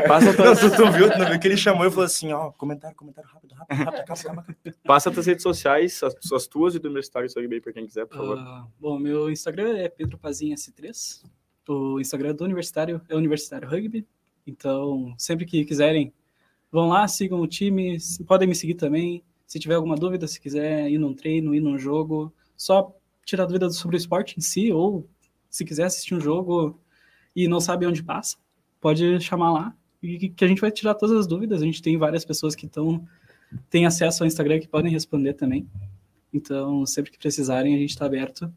Passa 0.06 0.34
tuas... 0.34 0.60
tu, 0.60 0.70
tu 0.70 0.90
viu, 0.92 1.10
tu 1.10 1.24
viu 1.24 1.40
que 1.40 1.48
ele 1.48 1.56
chamou 1.56 1.86
e 1.86 1.90
falou 1.90 2.04
assim, 2.04 2.30
ó, 2.32 2.50
comentário, 2.50 2.94
comentário 2.94 3.28
rápido, 3.30 3.54
rápido, 3.54 3.84
rápido, 3.84 4.04
calma, 4.04 4.44
calma. 4.44 4.74
Passa 4.84 5.10
tuas 5.10 5.26
redes 5.26 5.42
sociais, 5.42 6.02
as, 6.02 6.14
as 6.32 6.46
tuas 6.46 6.74
e 6.74 6.78
do 6.78 6.86
universitário, 6.86 7.28
segue 7.30 7.48
bem 7.48 7.60
pra 7.60 7.72
quem 7.72 7.86
quiser, 7.86 8.04
por 8.06 8.18
favor. 8.18 8.36
Uh, 8.36 8.68
bom, 8.78 8.98
meu 8.98 9.30
Instagram 9.30 9.78
é 9.78 9.88
Pedro 9.88 10.18
Pazinho 10.18 10.54
S3. 10.54 11.22
O 11.68 12.00
Instagram 12.00 12.34
do 12.34 12.44
Universitário 12.44 13.00
é 13.08 13.16
Universitário 13.16 13.68
Rugby. 13.68 14.06
Então, 14.46 15.14
sempre 15.16 15.46
que 15.46 15.64
quiserem, 15.64 16.12
vão 16.70 16.88
lá, 16.88 17.06
sigam 17.06 17.40
o 17.40 17.46
time, 17.46 17.98
podem 18.26 18.48
me 18.48 18.54
seguir 18.54 18.74
também. 18.74 19.22
Se 19.46 19.58
tiver 19.58 19.74
alguma 19.74 19.96
dúvida, 19.96 20.26
se 20.26 20.40
quiser 20.40 20.90
ir 20.90 20.98
num 20.98 21.14
treino, 21.14 21.54
ir 21.54 21.60
num 21.60 21.78
jogo, 21.78 22.32
só 22.56 22.94
tirar 23.24 23.46
dúvida 23.46 23.70
sobre 23.70 23.96
o 23.96 23.98
esporte 23.98 24.38
em 24.38 24.40
si, 24.40 24.72
ou 24.72 25.06
se 25.48 25.64
quiser 25.64 25.84
assistir 25.84 26.14
um 26.14 26.20
jogo 26.20 26.80
e 27.36 27.46
não 27.46 27.60
sabe 27.60 27.86
onde 27.86 28.02
passa, 28.02 28.36
pode 28.80 29.20
chamar 29.20 29.52
lá 29.52 29.76
e 30.02 30.30
que 30.30 30.44
a 30.44 30.48
gente 30.48 30.60
vai 30.60 30.70
tirar 30.70 30.94
todas 30.94 31.16
as 31.16 31.26
dúvidas. 31.26 31.62
A 31.62 31.64
gente 31.64 31.80
tem 31.80 31.96
várias 31.96 32.24
pessoas 32.24 32.54
que 32.54 32.66
estão 32.66 33.06
têm 33.70 33.86
acesso 33.86 34.22
ao 34.22 34.26
Instagram 34.26 34.58
que 34.58 34.66
podem 34.66 34.90
responder 34.90 35.34
também. 35.34 35.68
Então, 36.32 36.84
sempre 36.86 37.10
que 37.10 37.18
precisarem, 37.18 37.74
a 37.74 37.78
gente 37.78 37.90
está 37.90 38.06
aberto. 38.06 38.52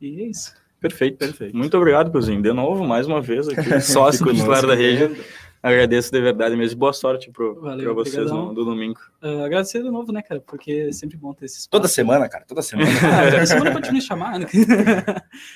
E 0.00 0.20
é 0.20 0.26
isso. 0.26 0.54
Perfeito. 0.80 1.18
Perfeito. 1.18 1.56
Muito 1.56 1.76
obrigado, 1.76 2.10
Cozinho. 2.10 2.42
De 2.42 2.52
novo, 2.52 2.86
mais 2.86 3.06
uma 3.06 3.20
vez 3.20 3.48
aqui, 3.48 3.80
sócio 3.80 4.24
titular 4.32 4.66
da 4.66 4.74
rede. 4.74 5.20
Agradeço 5.62 6.10
de 6.10 6.18
verdade 6.18 6.56
mesmo. 6.56 6.78
Boa 6.78 6.92
sorte 6.92 7.30
para 7.30 7.92
vocês 7.92 8.30
no, 8.30 8.50
no 8.50 8.64
domingo. 8.64 8.98
Uh, 9.22 9.44
agradecer 9.44 9.82
de 9.82 9.90
novo, 9.90 10.10
né, 10.10 10.22
cara? 10.22 10.40
Porque 10.40 10.86
é 10.88 10.92
sempre 10.92 11.18
bom 11.18 11.34
ter 11.34 11.44
esses. 11.44 11.66
Toda 11.66 11.86
semana, 11.86 12.26
cara. 12.30 12.46
Toda 12.48 12.62
semana. 12.62 12.88
ah, 12.88 13.30
toda 13.30 13.46
semana 13.46 13.92
me 13.92 14.00
chamar. 14.00 14.38
Né? 14.38 14.46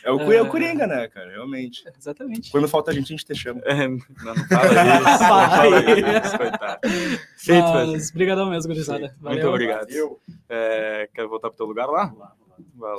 É 0.04 0.12
o, 0.12 0.30
é 0.30 0.42
o 0.42 0.48
Coringa, 0.48 0.86
né, 0.86 1.08
cara? 1.08 1.30
Realmente. 1.30 1.84
Exatamente. 1.98 2.50
Quando 2.50 2.68
falta 2.68 2.90
a 2.90 2.94
gente, 2.94 3.06
a 3.06 3.16
gente 3.16 3.24
te 3.24 3.34
chama. 3.34 3.62
É, 3.64 3.88
não, 3.88 3.96
não 3.96 4.46
fala 4.46 4.98
isso. 4.98 5.18
fala 5.18 5.80
isso, 6.26 6.36
coitado. 6.36 6.80
Feito, 7.38 7.68
Mas, 7.68 8.10
obrigadão 8.10 8.50
mesmo, 8.50 8.72
gurizada. 8.72 9.16
Muito 9.20 9.48
obrigado. 9.48 9.88
É, 10.50 11.08
quer 11.14 11.26
voltar 11.26 11.48
para 11.48 11.54
o 11.54 11.56
teu 11.56 11.66
lugar 11.66 11.86
lá? 11.86 12.12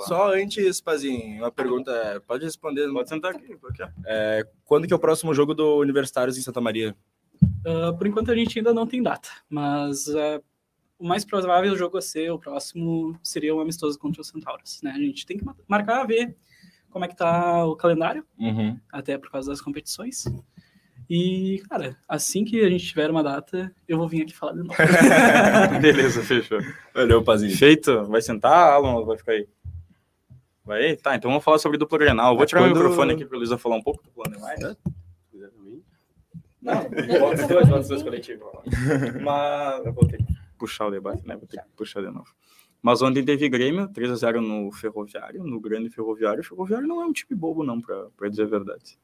Só 0.08 0.34
antes, 0.34 0.82
Pazinho, 0.82 1.42
uma 1.42 1.52
pergunta. 1.52 2.22
Pode 2.28 2.46
responder. 2.46 2.92
Pode 2.92 3.10
sentar 3.10 3.32
aqui. 3.32 3.58
É, 4.06 4.48
quando 4.64 4.88
que 4.88 4.94
é 4.94 4.96
o 4.96 5.00
próximo 5.00 5.34
jogo 5.34 5.54
do 5.54 5.78
Universitários 5.78 6.38
em 6.38 6.42
Santa 6.42 6.62
Maria? 6.62 6.96
Uh, 7.66 7.96
por 7.98 8.08
enquanto 8.08 8.32
a 8.32 8.36
gente 8.36 8.58
ainda 8.58 8.74
não 8.74 8.88
tem 8.88 9.04
data, 9.04 9.30
mas 9.50 10.08
uh, 10.08 10.42
o 10.98 11.06
mais 11.06 11.26
provável 11.26 11.76
jogo 11.76 11.98
a 11.98 12.02
ser 12.02 12.32
o 12.32 12.40
próximo 12.40 13.18
seria 13.22 13.54
um 13.54 13.60
amistoso 13.60 14.00
contra 14.00 14.22
os 14.22 14.28
Centauros. 14.28 14.82
Né? 14.82 14.92
A 14.92 15.00
gente 15.00 15.26
tem 15.26 15.38
que 15.38 15.46
marcar, 15.68 16.06
ver 16.06 16.36
como 16.90 17.04
é 17.04 17.08
que 17.08 17.16
tá 17.16 17.66
o 17.66 17.76
calendário, 17.76 18.26
uhum. 18.40 18.80
até 18.92 19.18
por 19.18 19.30
causa 19.30 19.52
das 19.52 19.60
competições. 19.60 20.26
E, 21.10 21.62
cara, 21.70 21.96
assim 22.08 22.44
que 22.44 22.62
a 22.62 22.70
gente 22.70 22.86
tiver 22.86 23.10
uma 23.12 23.24
data, 23.24 23.72
eu 23.88 23.98
vou 23.98 24.08
vir 24.08 24.24
aqui 24.24 24.34
falar 24.34 24.54
de 24.54 24.60
novo. 24.60 24.74
Beleza, 25.82 26.24
fechou. 26.24 26.60
Valeu, 26.94 27.24
Pazinho. 27.24 27.56
Feito. 27.56 28.06
Vai 28.06 28.22
sentar, 28.22 28.74
Alan, 28.74 29.06
vai 29.06 29.18
ficar 29.18 29.34
aí? 29.34 29.48
Vai? 30.66 30.96
Tá, 30.96 31.16
então 31.16 31.30
vamos 31.30 31.44
falar 31.44 31.60
sobre 31.60 31.78
duplo 31.78 31.98
Grenal. 31.98 32.36
Vou 32.36 32.46
tirar 32.46 32.62
quando... 32.62 32.72
o 32.72 32.76
microfone 32.76 33.14
aqui 33.14 33.24
para 33.24 33.36
o 33.36 33.38
Luísa 33.38 33.58
falar 33.58 33.76
um 33.76 33.84
pouco 33.84 34.04
do 34.04 34.10
plano 34.10 34.40
mais. 34.40 34.60
É? 34.62 34.76
Não, 36.66 36.90
dois, 37.70 37.88
dois 37.88 38.02
coletivos. 38.02 38.48
Mas 39.22 39.86
eu 39.86 39.94
vou 39.94 40.08
ter 40.08 40.18
que 40.18 40.34
puxar 40.58 40.88
o 40.88 40.92
debate, 40.92 41.26
né? 41.28 41.36
Vou 41.36 41.48
ter 41.48 41.62
que 41.62 41.68
puxar 41.76 42.02
de 42.02 42.10
novo. 42.10 42.34
Mas 42.82 43.02
ontem 43.02 43.24
teve 43.24 43.48
Grêmio, 43.48 43.88
3x0 43.90 44.42
no 44.42 44.72
Ferroviário, 44.72 45.44
no 45.44 45.60
grande 45.60 45.90
Ferroviário. 45.90 46.42
O 46.42 46.44
Ferroviário 46.44 46.88
não 46.88 47.02
é 47.02 47.06
um 47.06 47.14
time 47.14 47.36
bobo, 47.40 47.64
não, 47.64 47.80
para 47.80 48.30
dizer 48.30 48.44
a 48.44 48.48
verdade. 48.48 48.98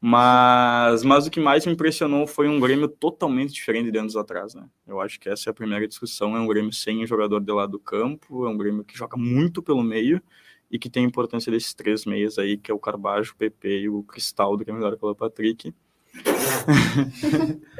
Mas, 0.00 1.02
mas 1.02 1.26
o 1.26 1.30
que 1.30 1.40
mais 1.40 1.66
me 1.66 1.72
impressionou 1.72 2.26
foi 2.26 2.48
um 2.48 2.60
Grêmio 2.60 2.86
totalmente 2.86 3.52
diferente 3.52 3.90
de 3.90 3.98
anos 3.98 4.16
atrás, 4.16 4.54
né? 4.54 4.68
Eu 4.86 5.00
acho 5.00 5.18
que 5.18 5.28
essa 5.28 5.48
é 5.48 5.50
a 5.50 5.54
primeira 5.54 5.88
discussão. 5.88 6.36
É 6.36 6.40
um 6.40 6.46
Grêmio 6.46 6.72
sem 6.72 7.04
jogador 7.04 7.40
de 7.40 7.52
lado 7.52 7.72
do 7.72 7.80
campo, 7.80 8.46
é 8.46 8.48
um 8.48 8.56
Grêmio 8.56 8.84
que 8.84 8.96
joga 8.96 9.16
muito 9.16 9.60
pelo 9.60 9.82
meio 9.82 10.22
e 10.70 10.78
que 10.78 10.88
tem 10.88 11.04
a 11.04 11.08
importância 11.08 11.50
desses 11.50 11.74
três 11.74 12.04
meias 12.04 12.38
aí, 12.38 12.56
que 12.56 12.70
é 12.70 12.74
o 12.74 12.78
Carbajo, 12.78 13.32
o 13.32 13.36
PP 13.36 13.80
e 13.80 13.88
o 13.88 14.04
Cristaldo, 14.04 14.64
que 14.64 14.70
é 14.70 14.74
melhor 14.74 14.96
pelo 14.96 15.16
Patrick. 15.16 15.74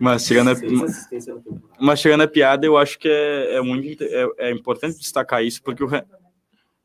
mas 0.00 0.26
chegando 0.26 0.50
a, 0.50 0.54
mas 1.80 2.00
chegando 2.00 2.22
a 2.22 2.28
piada, 2.28 2.66
eu 2.66 2.76
acho 2.76 2.98
que 2.98 3.08
é, 3.08 3.56
é 3.56 3.62
muito 3.62 4.02
é, 4.02 4.28
é, 4.38 4.50
importante 4.50 4.98
destacar 4.98 5.44
isso, 5.44 5.62
porque 5.62 5.82
o, 5.82 5.88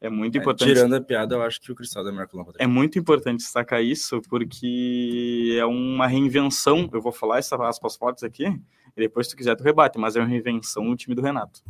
é 0.03 0.09
muito 0.09 0.37
importante. 0.37 0.69
É, 0.69 0.73
tirando 0.73 0.95
a 0.95 1.01
piada, 1.01 1.35
eu 1.35 1.41
acho 1.41 1.61
que 1.61 1.71
o 1.71 1.75
Cristaldo 1.75 2.09
é 2.09 2.11
melhor 2.11 2.27
que 2.27 2.35
o 2.35 2.45
É 2.59 2.67
muito 2.67 2.99
importante 2.99 3.37
destacar 3.37 3.81
isso, 3.81 4.21
porque 4.29 5.55
é 5.57 5.65
uma 5.65 6.05
reinvenção. 6.07 6.89
Eu 6.91 7.01
vou 7.01 7.13
falar 7.13 7.39
essas 7.39 7.57
aspas 7.61 7.95
fortes 7.95 8.21
aqui, 8.21 8.43
e 8.45 8.61
depois, 8.97 9.27
se 9.27 9.33
tu 9.33 9.37
quiser, 9.37 9.55
tu 9.55 9.63
rebate, 9.63 9.97
mas 9.97 10.17
é 10.17 10.19
uma 10.19 10.27
reinvenção 10.27 10.83
no 10.83 10.95
time 10.97 11.15
do 11.15 11.21
Renato. 11.21 11.61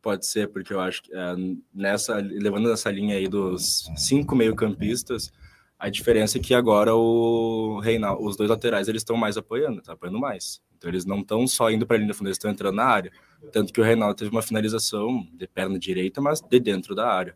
Pode 0.00 0.24
ser, 0.24 0.48
porque 0.48 0.72
eu 0.72 0.80
acho 0.80 1.02
que 1.02 1.14
é, 1.14 1.34
nessa, 1.74 2.16
levando 2.16 2.72
essa 2.72 2.90
linha 2.90 3.16
aí 3.16 3.28
dos 3.28 3.90
cinco 3.94 4.34
meio-campistas, 4.34 5.30
A 5.78 5.90
diferença 5.90 6.38
é 6.38 6.40
que 6.40 6.54
agora 6.54 6.94
o 6.94 7.78
Reinaldo, 7.80 8.24
os 8.24 8.36
dois 8.36 8.48
laterais, 8.48 8.88
eles 8.88 9.00
estão 9.00 9.16
mais 9.16 9.36
apoiando, 9.36 9.82
tá 9.82 9.92
apoiando 9.92 10.18
mais. 10.18 10.62
Então 10.76 10.90
eles 10.90 11.04
não 11.04 11.20
estão 11.20 11.46
só 11.46 11.70
indo 11.70 11.86
para 11.86 11.96
a 11.96 11.98
linha 11.98 12.10
de 12.10 12.16
fundo, 12.16 12.28
eles 12.28 12.36
estão 12.36 12.50
entrando 12.50 12.76
na 12.76 12.84
área. 12.84 13.12
Tanto 13.52 13.72
que 13.72 13.80
o 13.80 13.84
Reinaldo 13.84 14.14
teve 14.14 14.30
uma 14.30 14.42
finalização 14.42 15.26
de 15.32 15.46
perna 15.46 15.78
direita, 15.78 16.20
mas 16.20 16.40
de 16.40 16.60
dentro 16.60 16.94
da 16.94 17.08
área. 17.08 17.34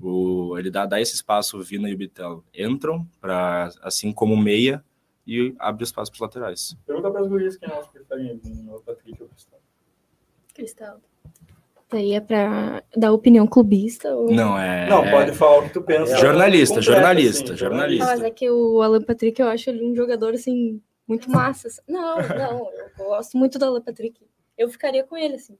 O, 0.00 0.56
ele 0.58 0.70
dá, 0.70 0.84
dá 0.86 1.00
esse 1.00 1.14
espaço, 1.14 1.58
o 1.58 1.62
Vina 1.62 1.88
e 1.88 1.94
o 1.94 1.96
Bitel 1.96 2.44
entram, 2.54 3.06
para 3.20 3.70
assim 3.82 4.12
como 4.12 4.34
o 4.34 4.38
meia, 4.38 4.84
e 5.26 5.54
abre 5.58 5.84
espaço 5.84 6.10
para 6.10 6.16
os 6.16 6.20
laterais. 6.20 6.76
Pergunta 6.86 7.10
para 7.10 7.20
as 7.20 7.28
gurias 7.28 7.56
quem 7.56 7.70
elas 7.70 7.86
preferem, 7.86 8.40
o 8.68 8.80
Patrick 8.80 9.22
ou 9.22 9.28
o 9.28 9.30
Cristal. 9.30 9.60
Cristal. 10.54 11.00
Daí 11.92 12.14
é 12.14 12.20
pra 12.20 12.82
dar 12.96 13.12
opinião 13.12 13.46
clubista? 13.46 14.14
Ou... 14.14 14.32
Não, 14.32 14.58
é. 14.58 14.88
Não, 14.88 15.08
pode 15.10 15.32
falar 15.32 15.58
o 15.58 15.62
que 15.64 15.74
tu 15.74 15.82
pensa. 15.82 16.16
Jornalista, 16.16 16.80
jornalista, 16.80 17.52
assim, 17.52 17.56
jornalista. 17.56 18.04
Ah, 18.04 18.08
mas 18.08 18.22
é 18.22 18.30
que 18.30 18.50
o 18.50 18.80
Alan 18.80 19.02
Patrick, 19.02 19.40
eu 19.40 19.48
acho 19.48 19.68
ele 19.68 19.84
um 19.84 19.94
jogador, 19.94 20.32
assim, 20.32 20.80
muito 21.06 21.30
massa. 21.30 21.68
assim. 21.68 21.82
Não, 21.86 22.16
não, 22.16 22.70
eu 22.98 23.04
gosto 23.04 23.36
muito 23.36 23.58
do 23.58 23.66
Alan 23.66 23.82
Patrick. 23.82 24.18
Eu 24.62 24.68
ficaria 24.70 25.02
com 25.04 25.16
ele, 25.16 25.34
assim. 25.34 25.58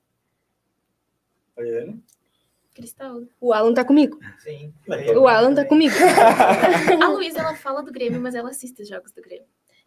Cristal. 2.75 3.23
O 3.41 3.53
Alan 3.53 3.75
tá 3.75 3.85
comigo. 3.85 4.19
Sim. 4.39 4.73
O 5.17 5.29
Alan 5.29 5.55
tá 5.55 5.65
comigo. 5.65 5.95
A 7.03 7.09
Luísa, 7.09 7.41
ela 7.41 7.55
fala 7.55 7.83
do 7.83 7.93
Grêmio, 7.93 8.21
mas 8.21 8.35
ela 8.35 8.51
assiste 8.51 8.81
os 8.83 8.89
jogos 8.89 9.13
do 9.13 9.21
Grêmio. 9.21 9.45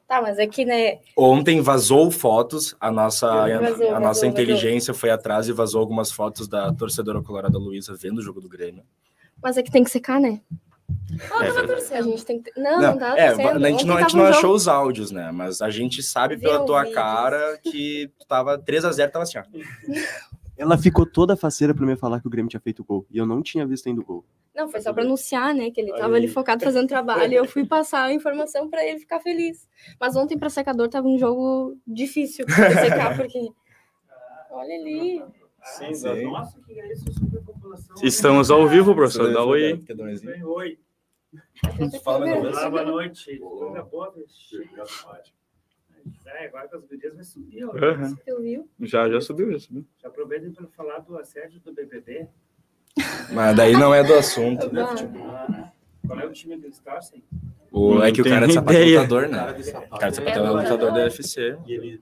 Tá, 0.07 0.21
mas 0.21 0.37
é 0.37 0.45
que, 0.45 0.63
né, 0.63 0.99
Ontem 1.17 1.61
vazou 1.61 2.11
fotos, 2.11 2.75
a 2.79 2.91
nossa, 2.91 3.27
Vazou, 3.27 3.55
a 3.55 3.59
vazou, 3.59 3.91
nossa 3.93 4.01
vazou. 4.03 4.29
inteligência 4.29 4.93
foi 4.93 5.09
atrás 5.09 5.47
e 5.47 5.51
vazou 5.51 5.81
algumas 5.81 6.11
fotos 6.11 6.47
da 6.47 6.71
torcedora 6.71 7.23
colorada 7.23 7.57
Luísa 7.57 7.95
vendo 7.99 8.19
o 8.19 8.21
jogo 8.21 8.39
do 8.39 8.47
Grêmio. 8.47 8.83
mas 9.41 9.57
é 9.57 9.63
que 9.63 9.71
tem 9.71 9.83
que 9.83 9.89
secar, 9.89 10.19
né? 10.19 10.41
Ela 11.11 11.21
É 11.23 11.27
tava 11.27 11.43
verdade. 11.53 11.63
A 11.71 11.75
torcendo. 11.75 12.03
gente 12.09 12.25
tem 12.25 12.41
que... 12.41 12.59
Não, 12.59 12.81
não, 12.81 12.97
tá 12.97 13.17
é, 13.17 13.27
torcendo. 13.33 13.65
a 13.65 13.69
gente 13.69 13.85
não, 13.85 13.97
a 13.97 14.01
gente 14.01 14.11
tava 14.11 14.23
não 14.23 14.29
achou 14.29 14.53
os 14.55 14.67
áudios, 14.67 15.11
né? 15.11 15.31
Mas 15.31 15.61
a 15.61 15.69
gente 15.69 16.01
sabe 16.03 16.35
Viu 16.35 16.49
pela 16.49 16.65
tua 16.65 16.79
vídeos. 16.81 16.95
cara 16.95 17.59
que 17.63 18.11
tu 18.19 18.25
tava 18.27 18.57
3x0, 18.57 19.11
tava 19.11 19.23
assim, 19.23 19.37
ó. 19.37 19.43
Ela 20.57 20.77
ficou 20.77 21.05
toda 21.05 21.35
faceira 21.35 21.73
pra 21.75 21.85
me 21.85 21.97
falar 21.97 22.21
que 22.21 22.27
o 22.27 22.29
Grêmio 22.29 22.49
tinha 22.49 22.61
feito 22.61 22.81
gol. 22.83 23.05
E 23.11 23.17
eu 23.17 23.25
não 23.25 23.41
tinha 23.41 23.67
visto 23.67 23.87
ainda 23.87 23.99
o 23.99 24.05
gol. 24.05 24.25
Não, 24.55 24.69
foi 24.69 24.79
só 24.79 24.93
pra 24.93 25.03
anunciar, 25.03 25.53
né? 25.53 25.69
Que 25.69 25.81
ele 25.81 25.91
tava 25.91 26.13
Aí. 26.13 26.21
ali 26.23 26.27
focado 26.29 26.63
fazendo 26.63 26.87
trabalho 26.87 27.33
e 27.33 27.35
eu 27.35 27.43
fui 27.45 27.65
passar 27.65 28.03
a 28.03 28.13
informação 28.13 28.69
pra 28.69 28.81
ele 28.85 28.97
ficar 28.99 29.19
feliz. 29.19 29.67
Mas 29.99 30.15
ontem 30.15 30.37
pra 30.37 30.49
secador 30.49 30.87
tava 30.87 31.09
um 31.09 31.17
jogo 31.17 31.77
difícil 31.85 32.45
pra 32.45 32.71
secar, 32.71 33.15
porque. 33.19 33.49
Olha 34.49 34.75
ali. 34.75 35.21
Sim, 35.61 36.23
Nossa, 36.23 36.57
que 36.65 36.79
é 36.79 36.93
isso, 36.93 37.11
superpopulação. 37.11 37.95
Estamos 38.01 38.49
ao 38.49 38.65
vivo, 38.67 38.95
professor. 38.95 39.33
Dá 39.33 39.43
oi? 39.43 39.83
Oi, 40.45 40.77
Fala 42.03 42.25
vez. 42.25 42.37
olá, 42.37 42.69
boa 42.69 42.83
noite. 42.83 43.39
Boa, 43.39 44.13
cheio. 44.27 44.69
É, 46.25 46.45
agora 46.47 46.67
com 46.67 46.77
as 46.77 46.85
gurias 46.85 47.15
vai 47.15 47.23
subir. 47.23 47.65
viu? 48.41 48.69
Já, 48.81 49.09
já 49.09 49.19
subiu, 49.21 49.51
já 49.51 49.59
subiu. 49.59 49.85
Já 49.97 50.07
aproveitem 50.09 50.51
para 50.51 50.67
falar 50.67 50.99
do 50.99 51.17
assédio 51.17 51.59
do 51.61 51.73
BBB. 51.73 52.27
Mas 53.31 53.55
daí 53.55 53.73
não 53.73 53.93
é 53.93 54.03
do 54.03 54.13
assunto. 54.13 54.69
Ah, 54.77 55.71
Ah, 56.05 56.07
qual 56.07 56.19
é 56.19 56.25
o 56.27 56.31
time 56.31 56.57
que 56.59 56.65
eles 56.67 56.79
torcem? 56.79 57.23
O, 57.71 58.01
é 58.03 58.11
que 58.11 58.21
o 58.21 58.25
Não 58.25 58.31
cara 58.31 58.45
é 58.45 58.47
de 58.47 58.53
sapato 58.53 58.73
ideia. 58.77 59.01
lutador, 59.01 59.27
né? 59.27 59.37
O 59.91 59.97
cara 59.97 60.09
de 60.11 60.15
sapato 60.17 60.39
é 60.39 60.49
lutador 60.51 60.93
da 60.93 61.03
UFC. 61.03 61.57
E 61.65 61.73
ele. 61.73 61.97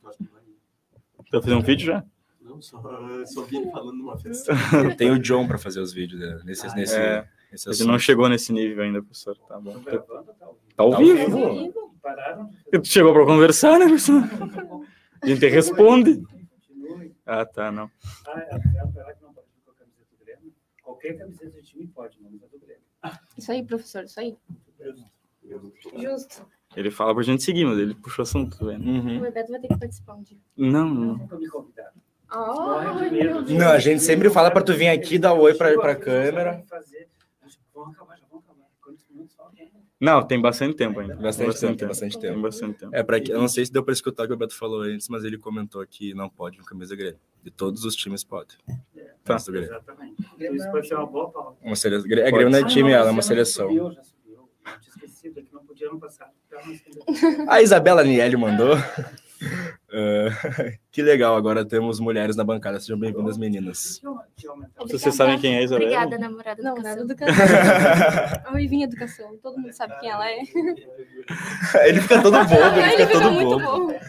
Tá 1.32 1.42
fazendo 1.42 1.58
um 1.60 1.62
vídeo 1.62 1.86
já? 1.88 2.04
Não, 2.42 2.62
só, 2.62 2.82
só 3.26 3.42
vi 3.44 3.58
ele 3.58 3.72
falando 3.72 3.98
numa 3.98 4.18
festa. 4.18 4.54
Tem 4.98 5.10
o 5.12 5.18
John 5.20 5.48
pra 5.48 5.58
fazer 5.58 5.80
os 5.80 5.94
vídeos 5.94 6.20
né? 6.20 6.42
nesse, 6.44 6.76
nesse, 6.76 6.96
É. 6.96 7.26
gente 7.58 7.70
assunto. 7.70 7.88
não 7.88 8.00
chegou 8.00 8.30
nesse 8.30 8.52
nível 8.54 8.84
ainda, 8.84 9.02
professor. 9.02 9.38
Tá 9.48 9.60
bom. 9.60 9.76
Ou 9.76 9.82
tá 9.84 9.92
ao 9.92 10.04
vivo? 10.04 10.06
Tá 10.76 10.84
ao 10.84 10.92
Tá 10.92 10.98
ao 10.98 10.98
vivo. 10.98 11.54
vivo. 11.54 12.82
Tu 12.82 12.88
chegou 12.88 13.14
pra 13.14 13.26
conversar, 13.26 13.80
né, 13.80 13.86
professor? 13.86 14.22
A 15.22 15.28
gente 15.28 15.48
responde. 15.48 16.24
Ah, 17.26 17.46
tá, 17.46 17.72
não. 17.72 17.90
Ah, 18.28 18.40
é, 18.40 18.56
é, 18.56 18.88
será 18.92 19.14
que 19.14 19.24
não 19.24 19.34
pode 19.34 19.48
ir 19.48 19.62
com 19.64 19.72
a 19.72 19.76
camiseta 19.76 20.06
do 20.12 20.26
Grêmio? 20.26 20.54
Qualquer 20.84 21.18
camiseta 21.18 21.62
de 21.62 21.68
time 21.68 21.88
pode, 21.88 22.18
não 22.22 22.30
mas 22.32 22.44
a 22.44 22.48
do 22.48 22.60
Grêmio. 22.60 22.84
Isso 23.38 23.52
aí, 23.52 23.64
professor, 23.64 24.04
isso 24.04 24.20
aí. 24.20 24.36
Justo. 26.02 26.46
Ele 26.76 26.90
fala 26.90 27.14
pra 27.14 27.24
gente 27.24 27.44
seguir, 27.44 27.66
mas 27.66 27.78
ele 27.78 27.94
puxou 27.96 28.24
assunto, 28.24 28.58
tá 28.58 28.66
vendo? 28.66 28.84
Uhum. 28.86 29.18
O 29.20 29.22
Bebeto 29.22 29.52
vai 29.52 29.62
ter 29.62 29.68
que 29.68 29.78
participar 29.78 30.16
um 30.16 30.24
dia. 30.24 30.38
Não, 30.58 30.90
Não, 30.90 31.20
de- 33.44 33.54
Não, 33.54 33.72
a 33.72 33.78
gente 33.80 34.02
sempre 34.02 34.30
fala 34.30 34.50
pra 34.50 34.64
tu 34.64 34.74
vir 34.74 34.88
aqui, 34.88 35.20
dar 35.20 35.34
oi 35.34 35.54
pra, 35.54 35.72
pra 35.80 35.96
câmera. 35.96 36.64
Fazer. 36.68 37.08
Vão 37.74 37.86
acabar, 37.88 38.18
já 38.18 38.26
vão 38.30 38.40
acabar. 38.40 38.64
Quantos 38.82 39.06
minutos 39.10 39.34
faltam? 39.36 39.66
Não, 40.00 40.22
tem 40.28 40.40
bastante 40.42 40.76
tempo 40.76 41.00
ainda. 41.00 41.16
Bastante 41.16 41.58
tempo, 41.60 41.78
tem 41.78 41.88
bastante 41.88 42.20
Tem 42.20 42.30
tempo. 42.30 42.42
bastante 42.42 42.78
tempo. 42.80 42.94
É, 42.96 43.02
pra, 43.02 43.20
que- 43.22 43.32
eu 43.32 43.40
não 43.40 43.48
sei 43.48 43.66
se 43.66 43.72
deu 43.72 43.84
pra 43.84 43.94
escutar 43.94 44.24
o 44.24 44.28
que 44.28 44.34
o 44.34 44.38
Beto 44.38 44.54
falou 44.56 44.82
antes, 44.82 45.08
mas 45.08 45.24
ele 45.24 45.38
comentou 45.38 45.86
que 45.88 46.14
não 46.14 46.30
pode 46.30 46.58
no 46.58 46.66
camisa 46.66 46.96
Grêmio. 46.96 47.20
De 47.42 47.50
todos 47.50 47.86
os 47.86 47.96
times 47.96 48.24
pode. 48.24 48.58
Tá. 49.24 49.38
Do 49.38 49.52
Grêmio. 49.52 49.70
Exatamente. 49.70 50.16
Então, 50.36 50.56
isso 50.56 50.70
pode 50.72 50.88
ser 50.88 50.96
uma 50.96 51.06
boa 51.08 51.30
pauta. 51.32 51.58
Uma 51.66 51.76
seleção. 51.76 52.06
É 52.12 52.32
Grêmio 52.32 52.50
não 52.50 52.60
é 52.60 52.66
time, 52.66 52.92
ela 52.92 53.08
é 53.08 53.12
uma 53.12 53.22
seleção. 53.22 53.68
Subiu, 53.70 53.92
já 53.94 54.04
subiu. 54.04 54.50
Eu 54.66 54.80
tinha 54.82 54.90
esquecido, 54.96 55.40
é 55.40 55.44
que 55.44 55.54
não 55.54 55.66
podia 55.66 55.88
ano 55.90 56.00
passado. 56.00 56.32
Segunda- 56.50 57.46
A 57.52 57.62
Isabela 57.62 58.04
Nielli 58.04 58.36
mandou. 58.36 58.76
Ah, 59.96 60.30
que 60.92 61.04
legal, 61.04 61.36
agora 61.36 61.64
temos 61.64 62.00
mulheres 62.00 62.36
na 62.36 62.44
bancada. 62.44 62.80
Sejam 62.80 62.98
bem-vindas, 62.98 63.38
meninas. 63.38 64.02
Aumentar. 64.04 64.82
Vocês 64.88 65.14
sabem 65.14 65.38
quem 65.40 65.56
é 65.56 65.60
a 65.60 65.64
Isabela? 65.64 65.92
Obrigada, 65.92 66.18
namorada 66.18 66.64
Não, 66.64 66.74
do 66.74 66.82
nada 66.82 67.16
Cassandra. 67.16 67.36
educação. 67.36 68.42
A 68.46 68.54
Uivinha 68.56 68.86
Educação. 68.86 69.38
Todo 69.38 69.60
mundo 69.60 69.72
sabe 69.72 70.00
quem 70.00 70.10
ela 70.10 70.28
é. 70.28 70.40
Ele 71.88 72.02
fica 72.02 72.22
todo 72.24 72.38
bobo, 72.40 72.56
ele 72.56 72.80
Ele 72.80 72.90
fica 72.92 73.08
fica 73.08 73.22
todo 73.22 73.32
muito 73.32 73.60
bobo. 73.60 73.88
bom. 73.88 74.00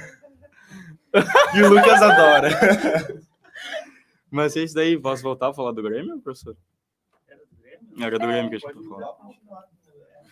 E 1.54 1.62
o 1.62 1.68
Lucas 1.68 2.02
adora. 2.02 2.48
Mas 4.30 4.56
é 4.56 4.60
isso 4.64 4.74
daí, 4.74 4.98
posso 4.98 5.22
voltar 5.22 5.50
a 5.50 5.54
falar 5.54 5.70
do 5.72 5.82
Grêmio, 5.82 6.18
professor? 6.20 6.56
Era 7.28 7.38
do 7.38 7.56
Grêmio? 7.62 8.04
Era 8.04 8.18
do 8.18 8.26
Grêmio 8.26 8.50
que 8.50 8.56
a 8.56 8.58
gente 8.58 8.74
tá 8.74 8.88
falando. 8.88 9.34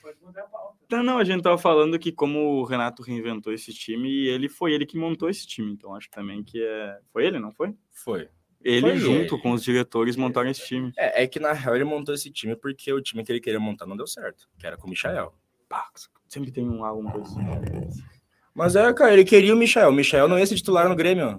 Pode 0.03 0.19
mudar. 0.21 0.23
Pode 0.23 0.25
mudar 0.25 0.43
a 0.43 0.47
pauta. 0.47 0.79
Não, 0.91 1.03
não, 1.03 1.19
a 1.19 1.25
gente 1.25 1.43
tava 1.43 1.59
falando 1.59 1.99
que 1.99 2.13
como 2.13 2.61
o 2.61 2.65
Renato 2.65 3.03
reinventou 3.03 3.53
esse 3.53 3.73
time, 3.73 4.09
e 4.09 4.29
ele 4.29 4.49
foi 4.49 4.73
ele 4.73 4.85
que 4.85 4.99
montou 4.99 5.29
esse 5.31 5.47
time. 5.47 5.73
Então 5.73 5.95
acho 5.95 6.11
também 6.11 6.43
que 6.43 6.63
é. 6.63 6.99
Foi 7.13 7.25
ele, 7.27 7.39
não 7.39 7.53
foi? 7.53 7.75
Foi. 7.91 8.29
Ele 8.65 8.81
Foi 8.81 8.97
junto 8.97 9.35
ele. 9.35 9.43
com 9.43 9.51
os 9.53 9.63
diretores 9.63 10.17
montaram 10.17 10.49
esse 10.49 10.65
time. 10.67 10.93
É, 10.97 11.25
é 11.25 11.27
que 11.27 11.41
na 11.41 11.53
real 11.53 11.75
ele 11.75 11.85
montou 11.85 12.15
esse 12.15 12.31
time 12.31 12.55
porque 12.55 12.93
o 12.93 13.01
time 13.01 13.25
que 13.25 13.33
ele 13.33 13.41
queria 13.41 13.59
montar 13.59 13.87
não 13.87 13.97
deu 13.97 14.07
certo, 14.07 14.49
que 14.59 14.67
era 14.67 14.77
com 14.77 14.87
o 14.87 14.91
Michael. 14.91 15.35
Pá, 15.69 15.91
sempre 16.29 16.53
tem 16.53 16.69
um 16.69 16.85
alguma 16.85 17.11
coisa 17.11 17.29
assim. 17.29 18.03
Mas 18.55 18.77
é, 18.77 18.93
cara, 18.93 19.13
ele 19.13 19.25
queria 19.25 19.55
o 19.55 19.57
Michael. 19.57 19.89
O 19.89 19.93
Michael 19.93 20.29
não 20.29 20.39
ia 20.39 20.47
ser 20.47 20.57
titular 20.57 20.89
no 20.89 20.95
Grêmio. 20.95 21.39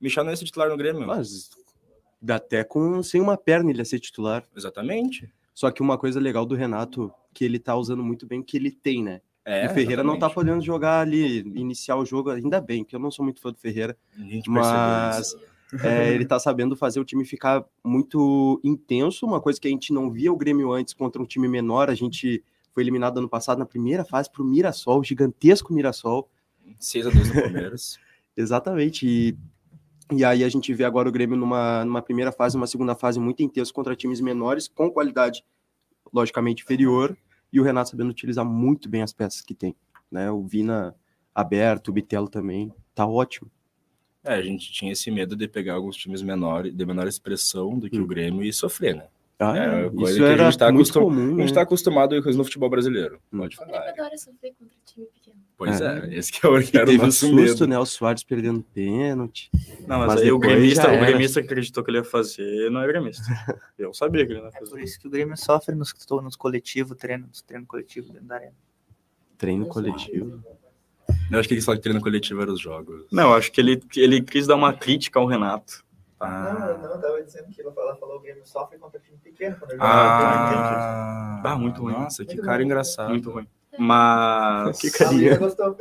O 0.00 0.04
Michael 0.04 0.24
não 0.24 0.32
ia 0.32 0.36
ser 0.36 0.44
titular 0.44 0.68
no 0.68 0.76
Grêmio. 0.76 1.06
Mas 1.06 1.50
dá 2.20 2.36
até 2.36 2.62
com 2.62 3.02
sem 3.02 3.20
uma 3.20 3.36
perna 3.36 3.70
ele 3.70 3.78
ia 3.78 3.84
ser 3.84 3.98
titular. 3.98 4.44
Exatamente. 4.54 5.32
Só 5.54 5.70
que 5.70 5.80
uma 5.80 5.96
coisa 5.96 6.20
legal 6.20 6.44
do 6.44 6.54
Renato, 6.54 7.12
que 7.36 7.44
ele 7.44 7.58
tá 7.58 7.76
usando 7.76 8.02
muito 8.02 8.26
bem, 8.26 8.42
que 8.42 8.56
ele 8.56 8.70
tem, 8.70 9.02
né? 9.02 9.20
É, 9.44 9.66
o 9.66 9.74
Ferreira 9.74 10.02
não 10.02 10.18
tá 10.18 10.26
exatamente. 10.26 10.34
podendo 10.34 10.64
jogar 10.64 11.00
ali, 11.00 11.40
iniciar 11.54 11.96
o 11.96 12.04
jogo, 12.04 12.30
ainda 12.30 12.62
bem, 12.62 12.82
que 12.82 12.96
eu 12.96 12.98
não 12.98 13.10
sou 13.10 13.22
muito 13.22 13.42
fã 13.42 13.52
do 13.52 13.58
Ferreira, 13.58 13.94
mas 14.48 15.36
é, 15.84 16.08
ele 16.14 16.24
tá 16.24 16.38
sabendo 16.38 16.74
fazer 16.74 16.98
o 16.98 17.04
time 17.04 17.26
ficar 17.26 17.62
muito 17.84 18.58
intenso, 18.64 19.26
uma 19.26 19.38
coisa 19.38 19.60
que 19.60 19.68
a 19.68 19.70
gente 19.70 19.92
não 19.92 20.10
via 20.10 20.32
o 20.32 20.36
Grêmio 20.36 20.72
antes 20.72 20.94
contra 20.94 21.20
um 21.20 21.26
time 21.26 21.46
menor, 21.46 21.90
a 21.90 21.94
gente 21.94 22.42
foi 22.72 22.82
eliminado 22.82 23.18
ano 23.18 23.28
passado 23.28 23.58
na 23.58 23.66
primeira 23.66 24.02
fase 24.02 24.30
pro 24.32 24.42
Mirassol, 24.42 25.04
gigantesco 25.04 25.74
Mirassol, 25.74 26.28
6 26.80 27.06
a 27.06 27.10
2 27.10 27.28
no 27.28 27.42
Palmeiras. 27.42 27.98
exatamente, 28.34 29.06
e, 29.06 29.36
e 30.10 30.24
aí 30.24 30.42
a 30.42 30.48
gente 30.48 30.72
vê 30.72 30.84
agora 30.84 31.06
o 31.06 31.12
Grêmio 31.12 31.36
numa, 31.36 31.84
numa 31.84 32.00
primeira 32.00 32.32
fase, 32.32 32.56
uma 32.56 32.66
segunda 32.66 32.94
fase 32.94 33.20
muito 33.20 33.42
intenso 33.42 33.74
contra 33.74 33.94
times 33.94 34.22
menores, 34.22 34.66
com 34.66 34.90
qualidade 34.90 35.44
logicamente 36.12 36.62
inferior, 36.62 37.16
e 37.52 37.60
o 37.60 37.62
Renato 37.62 37.90
sabendo 37.90 38.10
utilizar 38.10 38.44
muito 38.44 38.88
bem 38.88 39.02
as 39.02 39.12
peças 39.12 39.40
que 39.40 39.54
tem, 39.54 39.74
né, 40.10 40.30
o 40.30 40.42
Vina 40.42 40.94
aberto, 41.34 41.88
o 41.88 41.92
Bitelo 41.92 42.28
também, 42.28 42.72
tá 42.94 43.06
ótimo. 43.06 43.50
É, 44.24 44.34
a 44.34 44.42
gente 44.42 44.72
tinha 44.72 44.92
esse 44.92 45.10
medo 45.10 45.36
de 45.36 45.46
pegar 45.46 45.74
alguns 45.74 45.96
times 45.96 46.20
menores, 46.22 46.74
de 46.74 46.84
menor 46.86 47.06
expressão 47.06 47.78
do 47.78 47.88
que 47.88 47.98
Hum. 48.00 48.02
o 48.02 48.06
Grêmio 48.06 48.42
e 48.42 48.52
sofrer, 48.52 48.96
né? 48.96 49.06
Ah, 49.38 49.54
É, 49.54 49.90
coisa 49.90 50.10
isso 50.12 50.18
que 50.18 50.24
a 50.24 50.28
era 50.28 50.44
gente 50.50 50.58
tá 50.58 50.72
muito 50.72 50.86
acostum- 50.88 51.00
comum, 51.00 51.34
A 51.34 51.40
gente 51.40 51.48
né? 51.50 51.54
tá 51.54 51.60
acostumado 51.62 52.22
com 52.22 52.28
isso 52.30 52.38
no 52.38 52.44
futebol 52.44 52.70
brasileiro. 52.70 53.20
Pode 53.30 53.54
O 53.54 53.58
falar. 53.58 53.88
adora 53.90 54.16
sofrer 54.16 54.54
contra 54.58 54.74
time 54.86 55.06
pequeno. 55.12 55.36
Pois 55.58 55.78
É. 55.80 55.98
é, 56.08 56.14
esse 56.18 56.32
que 56.32 56.46
é 56.46 56.48
o, 56.48 56.58
que 56.62 56.74
era 56.76 56.84
o 56.84 56.88
teve 56.88 57.02
um 57.02 57.06
nosso 57.06 57.18
susto, 57.18 57.34
medo. 57.36 57.66
né? 57.66 57.78
O 57.78 57.84
Soares 57.84 58.24
perdendo 58.24 58.62
pênalti. 58.74 59.50
Não, 59.86 59.98
mas, 59.98 60.06
Mas 60.08 60.22
aí 60.22 60.32
o 60.32 60.38
gremista, 60.38 60.86
o 60.88 60.90
era. 60.90 61.06
gremista 61.06 61.40
que 61.42 61.46
acreditou 61.48 61.84
que 61.84 61.90
ele 61.90 61.98
ia 61.98 62.04
fazer 62.04 62.70
não 62.70 62.80
é 62.80 62.86
gremista. 62.86 63.22
Eu 63.78 63.92
sabia 63.92 64.24
que 64.26 64.32
ele 64.32 64.40
não 64.40 64.46
ia 64.48 64.52
É 64.54 64.58
por 64.58 64.68
fazer. 64.70 64.82
isso 64.82 64.98
que 65.00 65.06
o 65.06 65.10
Grêmio 65.10 65.36
sofre 65.36 65.74
nos, 65.74 65.92
nos 66.22 66.36
coletivos, 66.36 66.96
treino, 66.96 67.26
nos 67.26 67.42
treinos 67.42 67.68
coletivos 67.68 68.10
dentro 68.10 68.26
da 68.28 68.36
arena. 68.36 68.54
Treino 69.36 69.66
coletivo. 69.66 70.42
Eu 71.30 71.38
acho 71.38 71.46
que 71.48 71.54
ele 71.54 71.60
só 71.62 71.74
que 71.74 71.80
treino 71.82 72.00
coletivo 72.00 72.40
eram 72.40 72.54
os 72.54 72.60
jogos. 72.60 73.04
Não, 73.12 73.30
eu 73.30 73.34
acho 73.34 73.52
que 73.52 73.60
ele, 73.60 73.82
ele 73.96 74.22
quis 74.22 74.46
dar 74.46 74.54
uma 74.56 74.72
crítica 74.72 75.18
ao 75.18 75.26
Renato. 75.26 75.84
Ah, 76.18 76.78
eu 76.82 77.00
tava 77.00 77.22
dizendo 77.22 77.48
que 77.50 77.60
ela 77.60 77.96
falou 77.96 78.16
o 78.16 78.20
Grêmio 78.20 78.46
sofre 78.46 78.78
contra 78.78 78.98
time 78.98 79.18
pequeno. 79.18 79.56
Quando 79.58 79.72
ele 79.72 79.80
ah, 79.82 81.42
Ah, 81.44 81.56
muito 81.58 81.82
ruim. 81.82 81.92
Nossa, 81.92 82.24
que 82.24 82.36
cara 82.38 82.62
engraçado. 82.62 83.10
Muito 83.10 83.30
ruim. 83.30 83.46
Mas. 83.78 84.78
Que 84.80 84.90
carinha. 84.90 85.36
gostou. 85.36 85.76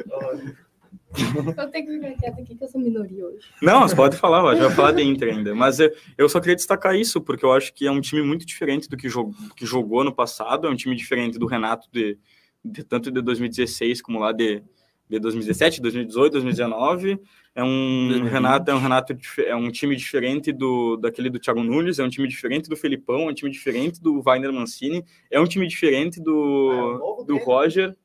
Eu 1.16 1.72
tenho 1.72 1.86
que 1.86 1.94
ficar 1.94 2.14
quieta 2.18 2.42
aqui 2.42 2.56
que 2.56 2.64
eu 2.64 2.68
sou 2.68 2.82
minoria 2.82 3.26
hoje. 3.26 3.48
Não, 3.62 3.88
você 3.88 3.96
pode 3.96 4.18
falar, 4.18 4.44
a 4.44 4.54
gente 4.54 4.66
vai 4.66 4.76
falar 4.76 4.92
de 4.92 5.02
Inter 5.02 5.34
ainda. 5.34 5.56
Mas 5.56 5.80
eu, 5.80 5.90
eu 6.18 6.28
só 6.28 6.42
queria 6.42 6.56
destacar 6.56 6.96
isso, 6.96 7.22
porque 7.22 7.46
eu 7.46 7.54
acho 7.54 7.74
que 7.74 7.88
é 7.88 7.92
um 7.92 8.02
time 8.02 8.22
muito 8.22 8.46
diferente 8.46 8.90
do 8.90 8.98
que, 8.98 9.08
jog, 9.08 9.34
que 9.56 9.66
jogou 9.66 10.04
no 10.04 10.14
passado. 10.14 10.68
É 10.68 10.70
um 10.70 10.76
time 10.76 10.96
diferente 10.96 11.40
do 11.40 11.46
Renato, 11.46 11.88
de, 11.92 12.20
de 12.64 12.84
tanto 12.84 13.10
de 13.10 13.22
2016 13.22 14.02
como 14.02 14.20
lá 14.20 14.34
de, 14.34 14.62
de 15.10 15.20
2017, 15.20 15.82
2018, 15.82 16.32
2019. 16.34 17.20
É 17.54 17.64
um 17.64 18.08
2020. 18.10 18.32
Renato, 18.34 18.72
é 18.72 18.76
um 18.76 18.80
Renato, 18.80 19.18
é 19.40 19.56
um 19.56 19.72
time 19.72 19.96
diferente 19.96 20.52
do 20.52 20.98
daquele 20.98 21.30
do 21.30 21.40
Thiago 21.40 21.64
Nunes, 21.64 22.00
é 22.00 22.04
um 22.04 22.10
time 22.10 22.28
diferente 22.28 22.68
do 22.70 22.76
Felipão, 22.76 23.30
é 23.30 23.32
um 23.32 23.34
time 23.34 23.50
diferente 23.52 24.02
do 24.02 24.22
Wagner 24.22 24.52
Mancini, 24.52 25.06
é 25.32 25.40
um 25.40 25.46
time 25.46 25.66
diferente 25.68 26.20
Ah, 26.20 26.22
é 26.22 26.26
do, 26.26 27.24
do 27.26 27.34
dele. 27.34 27.40
Roger. 27.46 27.96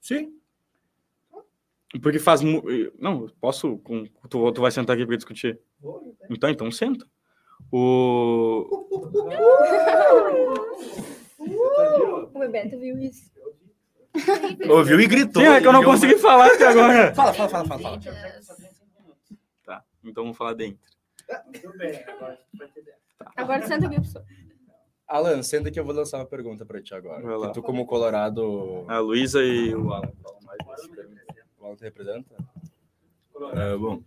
Sim. 0.00 0.32
Porque 2.02 2.18
faz. 2.18 2.42
mu- 2.42 2.62
Não, 2.98 3.28
posso. 3.40 3.78
com- 3.78 4.04
Tu, 4.28 4.52
tu 4.52 4.60
vai 4.60 4.70
sentar 4.70 4.96
aqui 4.96 5.06
para 5.06 5.16
discutir? 5.16 5.58
Então, 6.28 6.50
então 6.50 6.70
senta. 6.70 7.06
O. 7.72 8.66
O 12.34 12.78
viu 12.78 12.98
isso. 12.98 13.30
Ouviu 14.70 15.00
e 15.00 15.06
gritou. 15.06 15.42
Sim, 15.42 15.48
é 15.48 15.60
que 15.60 15.66
eu 15.66 15.72
não 15.72 15.84
consegui 15.84 16.18
falar 16.18 16.46
até 16.46 16.66
agora. 16.66 17.12
Fala, 17.14 17.32
fala, 17.32 17.48
fala, 17.48 17.64
fala. 17.66 17.80
fala. 17.80 18.00
Tá, 19.64 19.84
então 20.04 20.24
vamos 20.24 20.36
falar 20.36 20.54
dentro. 20.54 20.80
Tudo 21.60 21.76
bem, 21.78 22.02
agora 22.04 22.38
vai 22.54 22.68
ter. 22.68 22.94
Agora 23.36 23.66
senta 23.66 23.86
aqui, 23.86 23.96
professor. 23.96 24.24
Alan, 25.06 25.42
senta 25.42 25.70
que 25.70 25.80
eu 25.80 25.84
vou 25.84 25.94
lançar 25.94 26.18
uma 26.18 26.26
pergunta 26.26 26.66
pra 26.66 26.82
ti 26.82 26.94
agora. 26.94 27.22
Vai 27.22 27.36
lá. 27.36 27.48
Que 27.48 27.54
tu, 27.54 27.62
como 27.62 27.86
Colorado, 27.86 28.84
A 28.88 28.98
Luísa 28.98 29.42
e 29.42 29.74
o 29.74 29.92
Alan 29.92 30.12
falam 30.22 30.40
mais 30.42 30.58
o 31.58 31.64
Alan 31.64 31.76
te 31.76 31.84
representa? 31.84 32.36
É, 33.54 33.76
bom. 33.76 34.02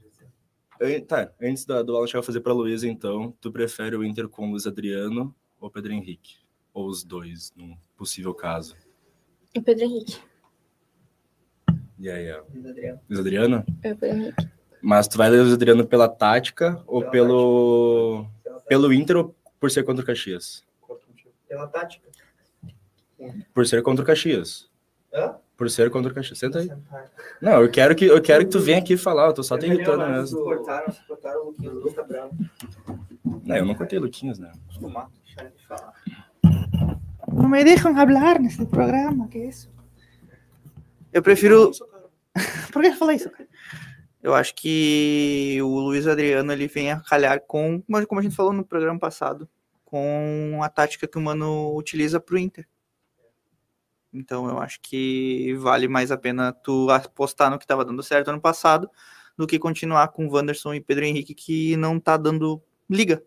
Tá, 1.08 1.32
antes 1.42 1.66
da, 1.66 1.82
do 1.82 1.96
Alan 1.96 2.08
chegar 2.08 2.20
a 2.20 2.24
fazer 2.24 2.42
pra 2.42 2.54
Luísa, 2.54 2.88
então, 2.88 3.34
tu 3.40 3.52
prefere 3.52 3.96
o 3.96 4.04
Inter 4.04 4.28
com 4.28 4.48
o 4.48 4.52
Luiz 4.52 4.66
Adriano 4.66 5.34
ou 5.60 5.70
Pedro 5.70 5.92
Henrique? 5.94 6.38
Ou 6.74 6.88
os 6.88 7.04
dois, 7.04 7.52
num 7.56 7.76
possível 7.98 8.34
caso? 8.34 8.76
O 9.56 9.62
Pedro 9.62 9.84
Henrique. 9.84 10.18
E 12.00 12.10
aí, 12.10 12.32
ó, 12.32 12.42
Luiz 13.10 13.20
Adriano? 13.20 13.66
É 13.84 13.94
o 13.94 13.98
Pedro 13.98 14.18
Henrique. 14.18 14.50
Mas 14.82 15.08
tu 15.08 15.18
vai 15.18 15.30
ler 15.30 15.40
o 15.40 15.44
Luiz 15.44 15.54
Adriano 15.54 15.86
pela 15.86 16.08
tática 16.08 16.82
ou 16.88 17.02
Pela 17.02 17.12
pelo, 17.12 18.26
pelo 18.68 18.94
Inter 18.94 19.18
ou 19.18 19.36
por 19.60 19.70
ser 19.70 19.84
contra 19.84 20.04
o 20.04 20.06
Caxias? 20.06 20.64
Pela 21.48 21.68
tática. 21.68 22.10
Por 23.54 23.68
ser 23.68 23.84
contra 23.84 24.04
o 24.04 24.08
Caxias. 24.08 24.70
Hã? 25.14 25.36
Por 25.56 25.70
ser 25.70 25.92
contra 25.92 26.12
o 26.12 26.16
Caxias. 26.16 26.40
Senta 26.40 26.60
aí. 26.60 26.72
Não, 27.40 27.62
eu 27.62 27.70
quero 27.70 27.96
que, 27.96 28.06
eu 28.06 28.20
quero 28.22 28.46
que 28.46 28.52
tu 28.52 28.60
venha 28.60 28.80
aqui 28.80 28.98
falar, 28.98 29.28
eu 29.28 29.34
tô 29.34 29.44
só 29.44 29.58
te 29.58 29.68
irritando 29.68 30.08
mesmo. 30.08 30.44
Cortaram, 30.44 30.96
cortaram 31.08 31.42
o 31.42 31.46
Luquinhas, 31.48 31.74
o 31.74 31.78
Lucas 31.78 31.94
tá 31.94 32.04
bravo. 32.04 32.36
Não, 33.44 33.56
eu 33.58 33.66
não 33.66 33.76
cortei 33.76 34.00
Luquinhas, 34.00 34.40
né? 34.40 34.52
Fumar, 34.80 35.10
deixa 35.24 35.42
ele 35.42 35.54
falar. 35.68 35.94
No 37.42 37.50
me 37.50 37.64
dejan 37.64 37.98
hablar 37.98 38.40
nesse 38.40 38.66
programa, 38.66 39.28
que 39.28 39.40
isso? 39.40 39.70
Eu 41.12 41.24
prefiro. 41.24 41.72
Por 42.72 42.82
que 42.84 42.92
falei 42.94 43.16
isso, 43.16 43.30
cara? 43.30 43.48
Eu 44.22 44.36
acho 44.36 44.54
que 44.54 45.58
o 45.64 45.80
Luiz 45.80 46.06
Adriano 46.06 46.52
ele 46.54 46.68
vem 46.68 46.92
a 46.92 47.00
calhar 47.00 47.42
com, 47.42 47.84
mas 47.88 48.06
como 48.06 48.20
a 48.20 48.24
gente 48.24 48.36
falou 48.36 48.54
no 48.54 48.64
programa 48.64 49.00
passado, 49.00 49.50
com 49.84 50.60
a 50.62 50.70
tática 50.70 51.08
que 51.08 51.18
o 51.18 51.22
Mano 51.22 51.76
utiliza 51.76 52.20
pro 52.20 52.38
Inter. 52.38 52.68
Então 54.14 54.48
eu 54.48 54.60
acho 54.60 54.80
que 54.80 55.56
vale 55.56 55.88
mais 55.88 56.12
a 56.12 56.18
pena 56.18 56.54
tu 56.54 56.90
apostar 56.92 57.50
no 57.50 57.58
que 57.58 57.64
estava 57.64 57.84
dando 57.84 58.04
certo 58.04 58.28
ano 58.28 58.40
passado 58.40 58.90
do 59.36 59.48
que 59.48 59.58
continuar 59.58 60.10
com 60.10 60.28
Wanderson 60.28 60.76
e 60.76 60.82
Pedro 60.82 61.06
Henrique 61.06 61.34
que 61.34 61.76
não 61.78 62.00
tá 62.00 62.18
dando 62.18 62.62
liga. 62.88 63.24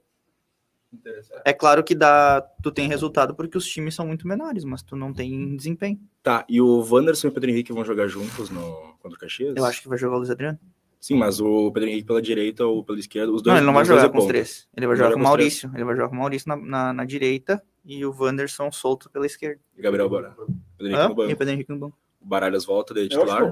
É 1.44 1.52
claro 1.52 1.82
que 1.82 1.94
dá, 1.94 2.40
tu 2.62 2.70
tem 2.70 2.88
resultado 2.88 3.34
porque 3.34 3.56
os 3.56 3.66
times 3.66 3.94
são 3.94 4.06
muito 4.06 4.26
menores, 4.26 4.64
mas 4.64 4.82
tu 4.82 4.96
não 4.96 5.12
tem 5.12 5.56
desempenho. 5.56 5.98
Tá, 6.22 6.44
e 6.48 6.60
o 6.60 6.80
Wanderson 6.80 7.28
e 7.28 7.30
o 7.30 7.32
Pedro 7.32 7.50
Henrique 7.50 7.72
vão 7.72 7.84
jogar 7.84 8.06
juntos 8.08 8.50
no 8.50 8.94
contra 9.00 9.16
o 9.16 9.20
Caxias? 9.20 9.54
Eu 9.56 9.64
acho 9.64 9.82
que 9.82 9.88
vai 9.88 9.98
jogar 9.98 10.16
o 10.16 10.18
Luiz 10.18 10.30
Adriano. 10.30 10.58
Sim, 10.98 11.16
mas 11.16 11.38
o 11.38 11.70
Pedro 11.70 11.90
Henrique 11.90 12.06
pela 12.06 12.22
direita 12.22 12.64
ou 12.64 12.82
pela 12.82 12.98
esquerda, 12.98 13.30
os 13.30 13.42
dois. 13.42 13.52
Não, 13.52 13.58
ele 13.58 13.66
não 13.66 13.74
vai 13.74 13.84
jogar 13.84 14.06
é 14.06 14.08
com 14.08 14.16
os 14.16 14.24
três. 14.24 14.66
Ele 14.74 14.86
vai 14.86 14.96
jogar 14.96 15.10
joga 15.10 15.16
com 15.16 15.20
o. 15.20 15.24
Maurício. 15.24 15.70
Ele 15.74 15.84
vai 15.84 15.94
jogar 15.96 16.08
com 16.08 16.14
o 16.14 16.18
Maurício 16.18 16.48
na, 16.48 16.56
na, 16.56 16.92
na 16.94 17.04
direita 17.04 17.62
e 17.84 18.06
o 18.06 18.14
Wanderson 18.18 18.72
solto 18.72 19.10
pela 19.10 19.26
esquerda. 19.26 19.60
E 19.76 19.82
Gabriel 19.82 20.08
Bora. 20.08 20.34
Pedro 20.78 20.92
no 20.92 21.04
E 21.04 21.08
banco. 21.08 21.22
o 21.22 21.36
Pedro 21.36 21.50
Henrique 21.50 21.70
no 21.70 21.78
banco. 21.78 21.98
O 22.22 22.26
Baralhas 22.26 22.64
volta 22.64 22.94
de 22.94 23.06
titular. 23.08 23.42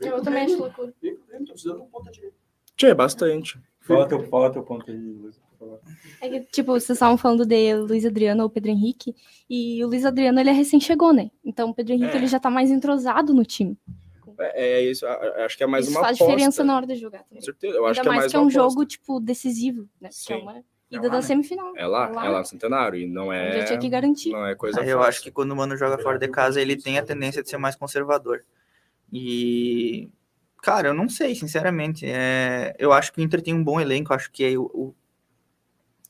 Eu 0.00 0.22
também 0.22 0.44
acho 0.44 0.56
loucura. 0.56 0.94
Tinha 2.76 2.94
bastante. 2.94 3.60
Fala 3.80 4.06
teu, 4.06 4.22
fala 4.28 4.52
teu 4.52 4.62
ponto 4.62 4.88
aí, 4.88 4.96
Luísa. 4.96 5.40
Favor. 5.60 5.80
É 6.20 6.28
que, 6.28 6.40
tipo, 6.50 6.72
vocês 6.72 6.90
estavam 6.96 7.16
falando 7.16 7.44
de 7.46 7.74
Luiz 7.74 8.04
Adriano 8.04 8.42
ou 8.42 8.50
Pedro 8.50 8.70
Henrique, 8.70 9.14
e 9.48 9.82
o 9.84 9.88
Luiz 9.88 10.04
Adriano, 10.04 10.40
ele 10.40 10.50
é 10.50 10.52
recém-chegou, 10.52 11.12
né? 11.12 11.30
Então 11.44 11.70
o 11.70 11.74
Pedro 11.74 11.92
Henrique, 11.94 12.14
É. 12.14 12.16
ele 12.16 12.26
já 12.26 12.40
tá 12.40 12.50
mais 12.50 12.70
entrosado 12.70 13.32
no 13.32 13.44
time. 13.44 13.78
É, 14.38 14.78
é 14.80 14.82
isso, 14.90 15.06
acho 15.06 15.56
que 15.56 15.62
é 15.62 15.66
mais 15.66 15.86
Isso 15.86 15.94
uma 15.96 16.00
faz 16.02 16.16
aposta. 16.16 16.32
diferença 16.34 16.64
na 16.64 16.74
hora 16.76 16.86
de 16.86 16.94
jogar 16.96 17.18
Com 17.20 17.24
também. 17.28 17.42
certeza, 17.42 17.76
eu 17.76 17.84
acho 17.86 18.00
Ainda 18.00 18.02
que 18.02 18.08
é 18.08 18.10
mais 18.10 18.20
mais 18.22 18.30
que 18.32 18.36
é 18.36 18.40
um 18.40 18.42
aposta. 18.44 18.60
jogo, 18.60 18.86
tipo, 18.86 19.20
decisivo, 19.20 19.88
né? 20.00 20.08
Que 20.08 20.32
é 20.32 20.36
Sim. 20.36 20.42
uma 20.42 20.56
É 20.56 20.62
ida 20.90 21.02
lá, 21.02 21.08
da 21.10 21.16
né? 21.16 21.22
semifinal. 21.22 21.72
É 21.76 21.86
lá, 21.86 22.08
É 22.08 22.12
lá. 22.12 22.26
é 22.26 22.28
lá 22.30 22.38
no 22.38 22.44
Centenário, 22.46 22.98
e 22.98 23.06
não 23.06 23.30
é... 23.30 23.58
Já 23.60 23.64
tinha 23.66 23.78
que 23.78 23.88
garantir. 23.90 24.30
Não 24.30 24.46
é 24.46 24.54
coisa 24.54 24.80
Aí 24.80 24.88
eu 24.88 24.96
fácil. 24.96 25.08
acho 25.10 25.22
que 25.22 25.30
quando 25.30 25.52
o 25.52 25.56
Mano 25.56 25.76
joga 25.76 25.98
fora 25.98 26.18
de 26.18 26.26
casa, 26.28 26.58
ele 26.60 26.74
tem 26.74 26.98
a 26.98 27.02
tendência 27.04 27.42
de 27.42 27.50
ser 27.50 27.58
mais 27.58 27.76
conservador. 27.76 28.42
E. 29.12 30.08
Cara, 30.62 30.88
eu 30.88 30.94
não 30.94 31.08
sei, 31.08 31.34
sinceramente. 31.34 32.04
É... 32.06 32.74
Eu 32.78 32.92
acho 32.92 33.12
que 33.12 33.20
o 33.20 33.22
Inter 33.22 33.40
tem 33.42 33.54
um 33.54 33.62
bom 33.64 33.80
elenco. 33.80 34.12
Acho 34.12 34.30
que 34.30 34.44
é 34.44 34.58
o- 34.58 34.94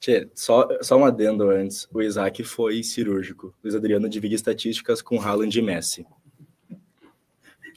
Tchê, 0.00 0.28
só, 0.34 0.66
só 0.80 0.96
um 0.96 1.04
adendo 1.04 1.50
antes. 1.50 1.86
O 1.92 2.00
Isaac 2.00 2.42
foi 2.42 2.82
cirúrgico. 2.82 3.54
Luiz 3.62 3.74
Adriano 3.74 4.08
divide 4.08 4.34
estatísticas 4.34 5.02
com 5.02 5.20
Haaland 5.20 5.56
e 5.58 5.62
Messi. 5.62 6.06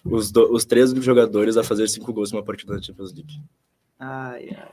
Os, 0.06 0.32
do- 0.32 0.52
os 0.54 0.66
três 0.66 0.92
jogadores 0.92 1.58
a 1.58 1.64
fazer 1.64 1.88
cinco 1.90 2.12
gols 2.14 2.32
em 2.32 2.38
uma 2.38 2.44
partida 2.44 2.76
da 2.76 2.82
Champions 2.82 3.14
League. 3.14 3.42
Ai, 4.00 4.50
ai. 4.58 4.72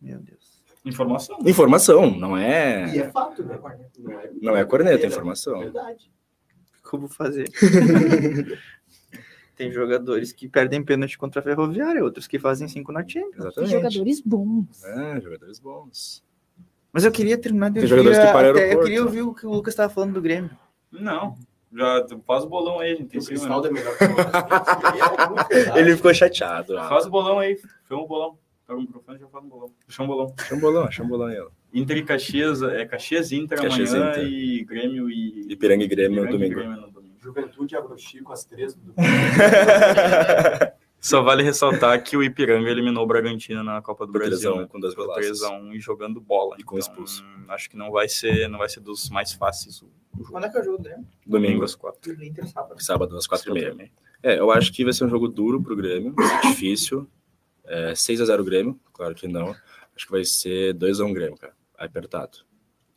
Meu 0.00 0.18
Deus. 0.18 0.62
Informação. 0.84 1.38
Informação, 1.46 2.10
não 2.18 2.36
é, 2.36 2.94
é 2.98 3.10
fato, 3.10 3.42
né? 3.42 3.58
não 4.42 4.54
é 4.54 4.64
corneta, 4.66 5.04
é 5.04 5.08
informação. 5.08 5.60
Verdade. 5.60 6.10
Como 6.82 7.08
fazer? 7.08 7.50
tem 9.54 9.72
jogadores 9.72 10.32
que 10.32 10.48
perdem 10.48 10.82
pênalti 10.84 11.16
contra 11.18 11.40
a 11.40 11.42
Ferroviária, 11.42 12.02
outros 12.04 12.26
que 12.26 12.38
fazem 12.38 12.68
cinco 12.68 12.92
na 12.92 13.06
Champions. 13.06 13.36
Exatamente. 13.46 13.70
jogadores 13.72 14.20
bons. 14.20 14.84
É, 14.84 15.20
jogadores 15.20 15.58
bons. 15.58 16.22
Mas 16.92 17.04
eu 17.04 17.10
queria 17.12 17.36
terminar 17.38 17.70
de 17.70 17.80
Tem 17.80 17.88
jogadores 17.88 18.18
que 18.18 18.26
param 18.32 18.50
até- 18.50 18.74
Eu 18.74 18.82
queria 18.82 19.02
ouvir 19.02 19.22
o 19.22 19.34
que 19.34 19.46
o 19.46 19.50
Lucas 19.50 19.72
estava 19.72 19.92
falando 19.92 20.12
do 20.14 20.22
Grêmio. 20.22 20.50
Não. 20.92 21.36
Já 21.76 22.06
faz 22.24 22.44
o 22.44 22.48
bolão 22.48 22.78
aí, 22.78 22.94
gente. 22.94 23.08
Tem 23.08 23.20
cima, 23.20 23.60
né? 23.62 23.68
Ele 25.76 25.96
ficou 25.96 26.14
chateado. 26.14 26.76
ó. 26.76 26.88
Faz 26.88 27.06
o 27.06 27.10
bolão 27.10 27.38
aí. 27.40 27.56
Faz 27.56 28.00
um 28.00 28.06
bolão. 28.06 28.38
Pega 28.66 28.78
o 28.78 28.82
microfone 28.82 29.18
e 29.18 29.20
já 29.20 29.26
faz 29.28 29.44
um 29.44 29.48
bolão. 29.48 29.70
Chama 29.88 30.12
um 30.12 30.16
bolão. 30.16 30.34
Chama 30.38 30.58
o 30.58 30.60
bolão, 30.60 30.90
chama 30.90 31.08
o 31.08 31.10
bolão 31.10 31.26
aí. 31.28 31.38
ó. 31.40 31.48
Inter 31.74 31.96
e 31.98 32.02
Caxias, 32.04 32.62
é 32.62 32.86
Caxias 32.86 33.32
Inter 33.32 33.60
Caxias 33.60 33.92
amanhã 33.92 34.10
Inter. 34.12 34.26
e 34.28 34.64
Grêmio 34.64 35.10
e. 35.10 35.52
Ipiranga 35.52 35.84
e 35.84 35.88
Grêmio 35.88 36.22
no 36.22 36.28
Ipiranga 36.30 36.46
e 36.46 36.48
domingo. 36.48 36.54
Grêmio 36.54 36.76
no 36.76 36.82
domingo. 36.82 36.93
Juventude 37.24 37.76
Agro 37.76 37.96
Chico 37.98 38.32
às 38.32 38.44
três 38.44 38.74
do 38.74 38.94
Só 41.00 41.22
vale 41.22 41.42
ressaltar 41.42 42.02
que 42.02 42.16
o 42.16 42.22
Ipiranga 42.22 42.70
eliminou 42.70 43.04
o 43.04 43.06
Bragantino 43.06 43.62
na 43.62 43.82
Copa 43.82 44.06
do 44.06 44.12
Por 44.12 44.20
Brasil. 44.22 44.54
3x1, 44.54 44.60
né? 44.60 44.66
com 44.66 44.80
dois 44.80 44.94
Por 44.94 45.06
golaços. 45.06 45.42
3x1 45.42 45.74
e 45.74 45.80
jogando 45.80 46.18
bola. 46.20 46.56
E 46.58 46.62
com 46.62 46.78
expulso. 46.78 47.22
Acho 47.48 47.68
que 47.68 47.76
não 47.76 47.90
vai 47.90 48.08
ser, 48.08 48.48
não 48.48 48.58
vai 48.58 48.70
ser 48.70 48.80
dos 48.80 49.10
mais 49.10 49.32
fáceis 49.32 49.82
o 49.82 49.90
o 50.14 50.18
jogo. 50.18 50.32
Quando 50.32 50.44
é 50.46 50.48
que 50.48 50.56
é 50.56 50.60
o 50.60 50.64
jogo 50.64 50.82
Grêmio? 50.82 51.06
Domingo, 51.26 51.64
às 51.64 51.74
quatro. 51.74 52.12
O 52.12 52.24
Inter 52.24 52.46
sábado. 52.46 52.82
sábado, 52.82 53.16
às 53.16 53.26
quatro 53.26 53.56
e 53.56 53.74
meia. 53.74 53.90
É, 54.22 54.38
eu 54.38 54.50
acho 54.50 54.72
que 54.72 54.84
vai 54.84 54.92
ser 54.92 55.04
um 55.04 55.08
jogo 55.08 55.28
duro 55.28 55.62
pro 55.62 55.76
Grêmio, 55.76 56.14
difícil. 56.42 57.06
É, 57.64 57.92
6x0 57.92 58.44
Grêmio, 58.44 58.78
claro 58.92 59.14
que 59.14 59.28
não. 59.28 59.50
Acho 59.94 60.06
que 60.06 60.12
vai 60.12 60.24
ser 60.24 60.74
2x1 60.74 61.12
Grêmio, 61.12 61.36
cara. 61.36 61.54
Apertado. 61.76 62.38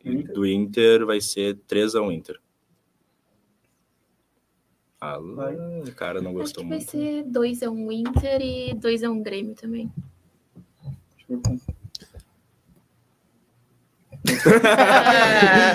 E 0.03 0.23
do 0.23 0.45
Inter 0.45 1.05
vai 1.05 1.19
ser 1.19 1.55
3x1 1.67 2.13
Inter. 2.13 2.39
Ah, 4.99 5.19
o 5.19 5.91
cara 5.93 6.21
não 6.21 6.31
Acho 6.31 6.39
gostou 6.39 6.63
que 6.63 6.69
vai 6.69 6.77
muito. 6.79 6.91
ser 6.91 7.23
2x1 7.25 7.91
Inter 7.93 8.41
e 8.41 8.73
2x1 8.75 9.21
Grêmio 9.21 9.53
também. 9.55 9.91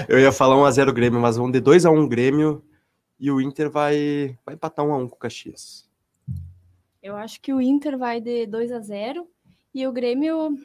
Eu 0.08 0.18
ia 0.18 0.32
falar 0.32 0.56
1x0 0.56 0.92
Grêmio, 0.92 1.20
mas 1.20 1.36
vão 1.36 1.50
de 1.50 1.60
2x1 1.60 2.08
Grêmio 2.08 2.64
e 3.18 3.30
o 3.30 3.40
Inter 3.40 3.70
vai, 3.70 4.36
vai 4.44 4.54
empatar 4.54 4.84
1x1 4.84 5.08
com 5.08 5.14
o 5.14 5.18
Caxias. 5.18 5.88
Eu 7.02 7.16
acho 7.16 7.40
que 7.40 7.52
o 7.52 7.60
Inter 7.60 7.96
vai 7.96 8.20
de 8.20 8.46
2 8.46 8.72
a 8.72 8.80
0 8.80 9.26
e 9.74 9.86
o 9.86 9.92
Grêmio 9.92 10.56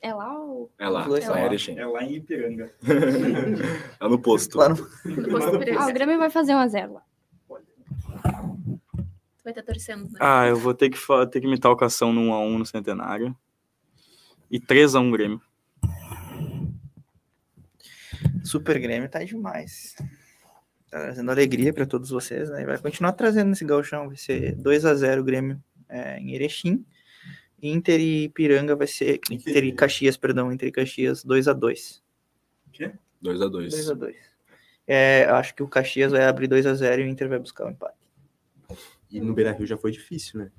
é 0.00 0.12
lá 0.12 0.38
o 0.38 0.70
É 0.78 0.88
lá, 0.88 1.04
Dois 1.04 1.24
é 1.24 1.28
lá 1.30 1.36
um. 1.36 1.78
É 1.78 1.86
lá 1.86 2.02
em 2.04 2.14
Ipiranga. 2.16 2.72
É 4.00 4.08
no 4.08 4.18
posto. 4.18 4.58
Lá 4.58 4.68
no... 4.68 4.76
Posto 4.76 5.56
Ah, 5.78 5.88
o. 5.88 5.92
Grêmio 5.92 6.18
vai 6.18 6.30
fazer 6.30 6.54
1 6.54 6.58
a 6.58 6.68
0 6.68 6.92
lá. 6.94 7.02
Vai 9.44 9.52
estar 9.52 9.62
torcendo, 9.62 10.10
né? 10.10 10.18
Ah, 10.20 10.46
eu 10.46 10.56
vou 10.56 10.72
ter 10.72 10.88
que, 10.88 10.98
ter 11.30 11.40
que 11.40 11.46
imitar 11.46 11.70
o 11.70 11.76
Cação 11.76 12.12
no 12.12 12.32
1x1 12.32 12.58
no 12.58 12.66
Centenário. 12.66 13.36
E 14.50 14.58
3x1 14.58 15.12
Grêmio. 15.12 15.40
Super 18.42 18.78
Grêmio 18.78 19.08
tá 19.08 19.22
demais. 19.22 19.94
Tá 20.90 21.00
trazendo 21.00 21.30
alegria 21.30 21.72
para 21.72 21.86
todos 21.86 22.10
vocês, 22.10 22.48
né? 22.50 22.62
E 22.62 22.66
vai 22.66 22.78
continuar 22.78 23.12
trazendo 23.12 23.52
esse 23.52 23.64
gauchão. 23.64 24.08
Vai 24.08 24.16
ser 24.16 24.54
2 24.56 24.84
a 24.86 24.94
0 24.94 25.22
Grêmio 25.22 25.62
é, 25.88 26.18
em 26.18 26.34
Erechim. 26.34 26.84
Inter 27.62 28.00
e 28.00 28.28
Piranga 28.30 28.74
vai 28.74 28.86
ser. 28.86 29.20
Inter 29.30 29.64
e 29.64 29.72
Caxias, 29.72 30.16
perdão. 30.16 30.52
Inter 30.52 30.68
e 30.68 30.72
Caxias 30.72 31.22
2 31.22 31.48
a 31.48 31.52
2 31.52 32.02
2 33.20 33.40
a 33.40 33.48
2 33.48 33.70
2 33.72 33.90
a 33.90 33.94
2 33.94 34.16
é, 34.86 35.24
acho 35.24 35.54
que 35.54 35.62
o 35.62 35.68
Caxias 35.68 36.12
vai 36.12 36.24
abrir 36.24 36.46
2 36.46 36.66
a 36.66 36.74
0 36.74 37.02
e 37.02 37.04
o 37.06 37.08
Inter 37.08 37.28
vai 37.28 37.38
buscar 37.38 37.66
o 37.66 37.70
empate. 37.70 38.03
E 39.14 39.20
no 39.20 39.32
Beira 39.32 39.52
Rio 39.52 39.66
já 39.66 39.76
foi 39.76 39.92
difícil, 39.92 40.40
né? 40.40 40.50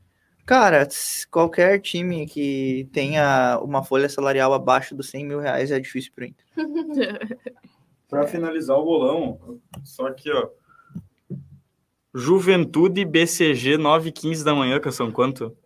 Cara, 0.45 0.87
qualquer 1.29 1.79
time 1.81 2.25
que 2.27 2.87
tenha 2.93 3.59
uma 3.61 3.83
folha 3.83 4.07
salarial 4.07 4.53
abaixo 4.53 4.95
dos 4.95 5.09
100 5.09 5.25
mil 5.25 5.39
reais 5.39 5.71
é 5.71 5.79
difícil 5.79 6.11
pro 6.15 6.25
Inter. 6.25 6.45
Pra 8.07 8.27
finalizar 8.27 8.77
o 8.77 8.85
bolão, 8.85 9.59
só 9.83 10.07
aqui, 10.07 10.29
ó. 10.31 10.47
Juventude 12.13 13.03
BCG 13.03 13.77
9 13.77 14.09
h 14.09 14.21
15 14.21 14.45
da 14.45 14.53
manhã, 14.55 14.79
que 14.79 14.91
são 14.91 15.11
quanto? 15.11 15.57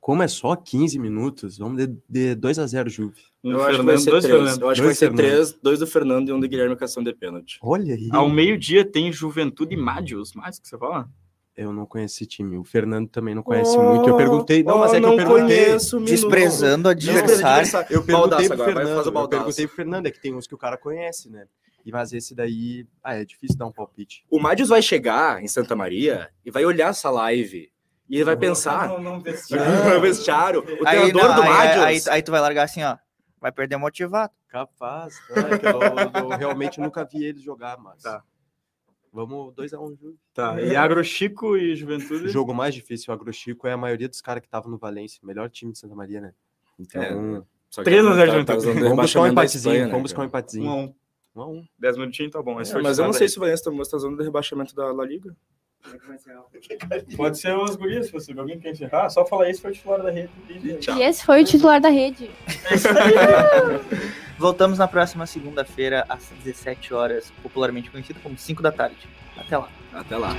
Como 0.00 0.22
é 0.22 0.28
só 0.28 0.56
15 0.56 0.98
minutos, 0.98 1.56
vamos 1.58 1.86
de, 1.86 1.96
de 2.08 2.34
2 2.34 2.58
a 2.58 2.66
0 2.66 2.90
Juve. 2.90 3.22
Um 3.44 3.52
Eu 3.52 3.62
acho 3.62 3.78
que 3.78 3.84
vai 3.84 3.98
ser 3.98 4.10
dois 4.10 4.24
três. 4.24 4.36
Fernando. 4.36 4.62
Eu 4.62 4.68
acho 4.68 4.80
que 4.80 4.80
vai 4.80 4.88
Dois 4.88 4.98
ser 4.98 5.06
Fernando. 5.06 5.24
três, 5.24 5.52
dois 5.62 5.78
do 5.78 5.86
Fernando 5.86 6.28
e 6.28 6.32
um 6.32 6.40
do 6.40 6.48
Guilherme 6.48 6.76
Cação 6.76 7.02
de 7.02 7.14
pênalti. 7.14 7.58
Olha 7.62 7.94
aí. 7.94 8.08
Ao 8.10 8.28
meio-dia 8.28 8.84
tem 8.84 9.12
Juventude 9.12 9.74
e 9.74 9.78
Mádios. 9.78 10.34
Mais 10.34 10.58
que 10.58 10.66
você 10.68 10.76
fala? 10.76 11.08
Eu 11.54 11.72
não 11.72 11.84
conheço 11.84 12.14
esse 12.16 12.26
time. 12.26 12.56
O 12.56 12.64
Fernando 12.64 13.08
também 13.08 13.34
não 13.34 13.42
conhece 13.42 13.76
muito. 13.76 14.08
Eu 14.08 14.16
perguntei. 14.16 14.62
Não, 14.62 14.76
Oh, 14.76 14.78
mas 14.78 14.94
é 14.94 15.00
que 15.00 15.06
eu 15.06 15.16
perguntei. 15.16 15.76
Desprezando 16.04 16.88
o 16.88 16.90
adversário. 16.90 17.86
Eu 17.90 18.02
perguntei 18.02 18.46
pro 18.48 18.54
agora, 18.54 18.72
Fernando. 18.72 18.96
fazer 18.96 19.10
o 19.10 19.18
Eu 19.18 19.28
perguntei 19.28 19.66
pro 19.66 19.76
Fernando, 19.76 20.06
é 20.06 20.10
que 20.10 20.20
tem 20.20 20.34
uns 20.34 20.46
que 20.46 20.54
o 20.54 20.58
cara 20.58 20.78
conhece, 20.78 21.30
né? 21.30 21.46
E 21.84 21.90
mas 21.90 22.12
esse 22.12 22.34
daí, 22.34 22.86
ah, 23.02 23.16
é 23.16 23.24
difícil 23.24 23.58
dar 23.58 23.66
um 23.66 23.72
palpite. 23.72 24.24
O 24.30 24.38
Madius 24.40 24.68
vai 24.68 24.80
chegar 24.80 25.42
em 25.42 25.48
Santa 25.48 25.74
Maria 25.74 26.30
e 26.44 26.50
vai 26.50 26.64
olhar 26.64 26.90
essa 26.90 27.10
live. 27.10 27.70
E 28.08 28.16
ele 28.16 28.24
vai 28.24 28.36
pensar. 28.36 28.88
Não, 28.88 29.00
não, 29.00 29.16
No 29.18 30.00
vestiário. 30.00 30.60
O 30.60 30.86
Aí, 30.86 31.12
treinador 31.12 31.28
não, 31.28 31.34
do 31.36 31.42
aí, 31.42 31.48
Madius. 31.48 32.06
aí, 32.08 32.14
aí 32.14 32.22
tu 32.22 32.30
vai 32.30 32.40
largar 32.40 32.64
assim, 32.64 32.82
ó. 32.82 32.96
Vai 33.40 33.50
perder 33.50 33.76
motivado. 33.76 34.32
Capaz, 34.48 35.14
tá? 35.28 35.40
É 35.48 35.58
que 35.58 35.66
eu, 35.66 36.22
eu 36.22 36.28
realmente 36.36 36.80
nunca 36.80 37.04
vi 37.04 37.24
eles 37.24 37.42
jogar, 37.42 37.76
mas. 37.78 38.02
Tá. 38.02 38.22
Vamos 39.12 39.54
2x1 39.54 39.80
um, 39.80 39.96
Juve. 39.96 40.16
Tá, 40.32 40.60
e 40.60 40.74
Agro 40.74 41.04
Chico 41.04 41.56
e 41.56 41.76
Juventude? 41.76 42.24
O 42.24 42.28
jogo 42.28 42.54
mais 42.54 42.74
difícil, 42.74 43.12
o 43.12 43.14
Agro 43.14 43.30
Chico, 43.32 43.66
é 43.66 43.72
a 43.72 43.76
maioria 43.76 44.08
dos 44.08 44.22
caras 44.22 44.40
que 44.40 44.46
estavam 44.46 44.70
no 44.70 44.78
Valência. 44.78 45.20
Melhor 45.22 45.50
time 45.50 45.72
de 45.72 45.78
Santa 45.78 45.94
Maria, 45.94 46.20
né? 46.20 46.32
Então, 46.78 47.46
Só 47.68 47.82
que 47.82 47.90
3 47.90 48.06
a 48.06 48.14
0 48.14 48.16
tá- 48.16 48.26
Juventude. 48.26 48.46
tá 48.46 48.56
usando 48.56 48.80
vamos 48.80 49.02
buscar 49.04 49.20
um 49.20 49.26
empatezinho. 49.26 49.72
Espanha, 49.72 49.84
né, 49.84 49.90
vamos 49.90 50.02
buscar 50.02 50.22
um 50.22 50.24
empatezinho. 50.24 50.66
1 50.66 50.70
a 50.70 50.76
1 50.76 50.94
Um 51.36 51.42
a 51.42 51.46
um. 51.46 51.68
10 51.78 51.96
minutinhos, 51.98 52.32
tá 52.32 52.42
bom. 52.42 52.52
É, 52.52 52.62
o 52.62 52.82
mas 52.82 52.98
eu 52.98 53.04
não 53.04 53.12
sei 53.12 53.26
da 53.26 53.30
se 53.30 53.36
o 53.36 53.40
Valência 53.40 53.70
tá 53.70 53.70
tá 53.90 53.96
usando 53.98 54.22
rebaixamento 54.22 54.74
da 54.74 54.90
La 54.92 55.04
Liga. 55.04 55.36
Rede. 56.88 57.16
Pode 57.16 57.38
ser 57.38 57.54
as 57.54 57.76
gurias, 57.76 58.06
se 58.06 58.12
você 58.12 58.32
alguém 58.32 58.58
quer 58.58 58.70
encerrar. 58.70 59.08
Só 59.10 59.24
falar 59.26 59.50
isso, 59.50 59.62
foi 59.62 59.70
o 59.70 59.74
titular 59.74 60.02
da 60.02 60.10
rede. 60.10 60.30
E. 60.48 60.78
E 60.98 61.02
esse 61.02 61.24
foi 61.24 61.42
o 61.42 61.44
titular 61.44 61.80
da 61.80 61.88
rede. 61.88 62.30
Voltamos 64.38 64.78
na 64.78 64.88
próxima 64.88 65.26
segunda-feira, 65.26 66.04
às 66.08 66.28
17 66.42 66.94
horas, 66.94 67.32
popularmente 67.42 67.90
conhecido 67.90 68.20
como 68.20 68.36
5 68.36 68.62
da 68.62 68.72
tarde. 68.72 69.08
Até 69.36 69.56
lá. 69.56 69.68
Até 69.92 70.16
lá. 70.16 70.34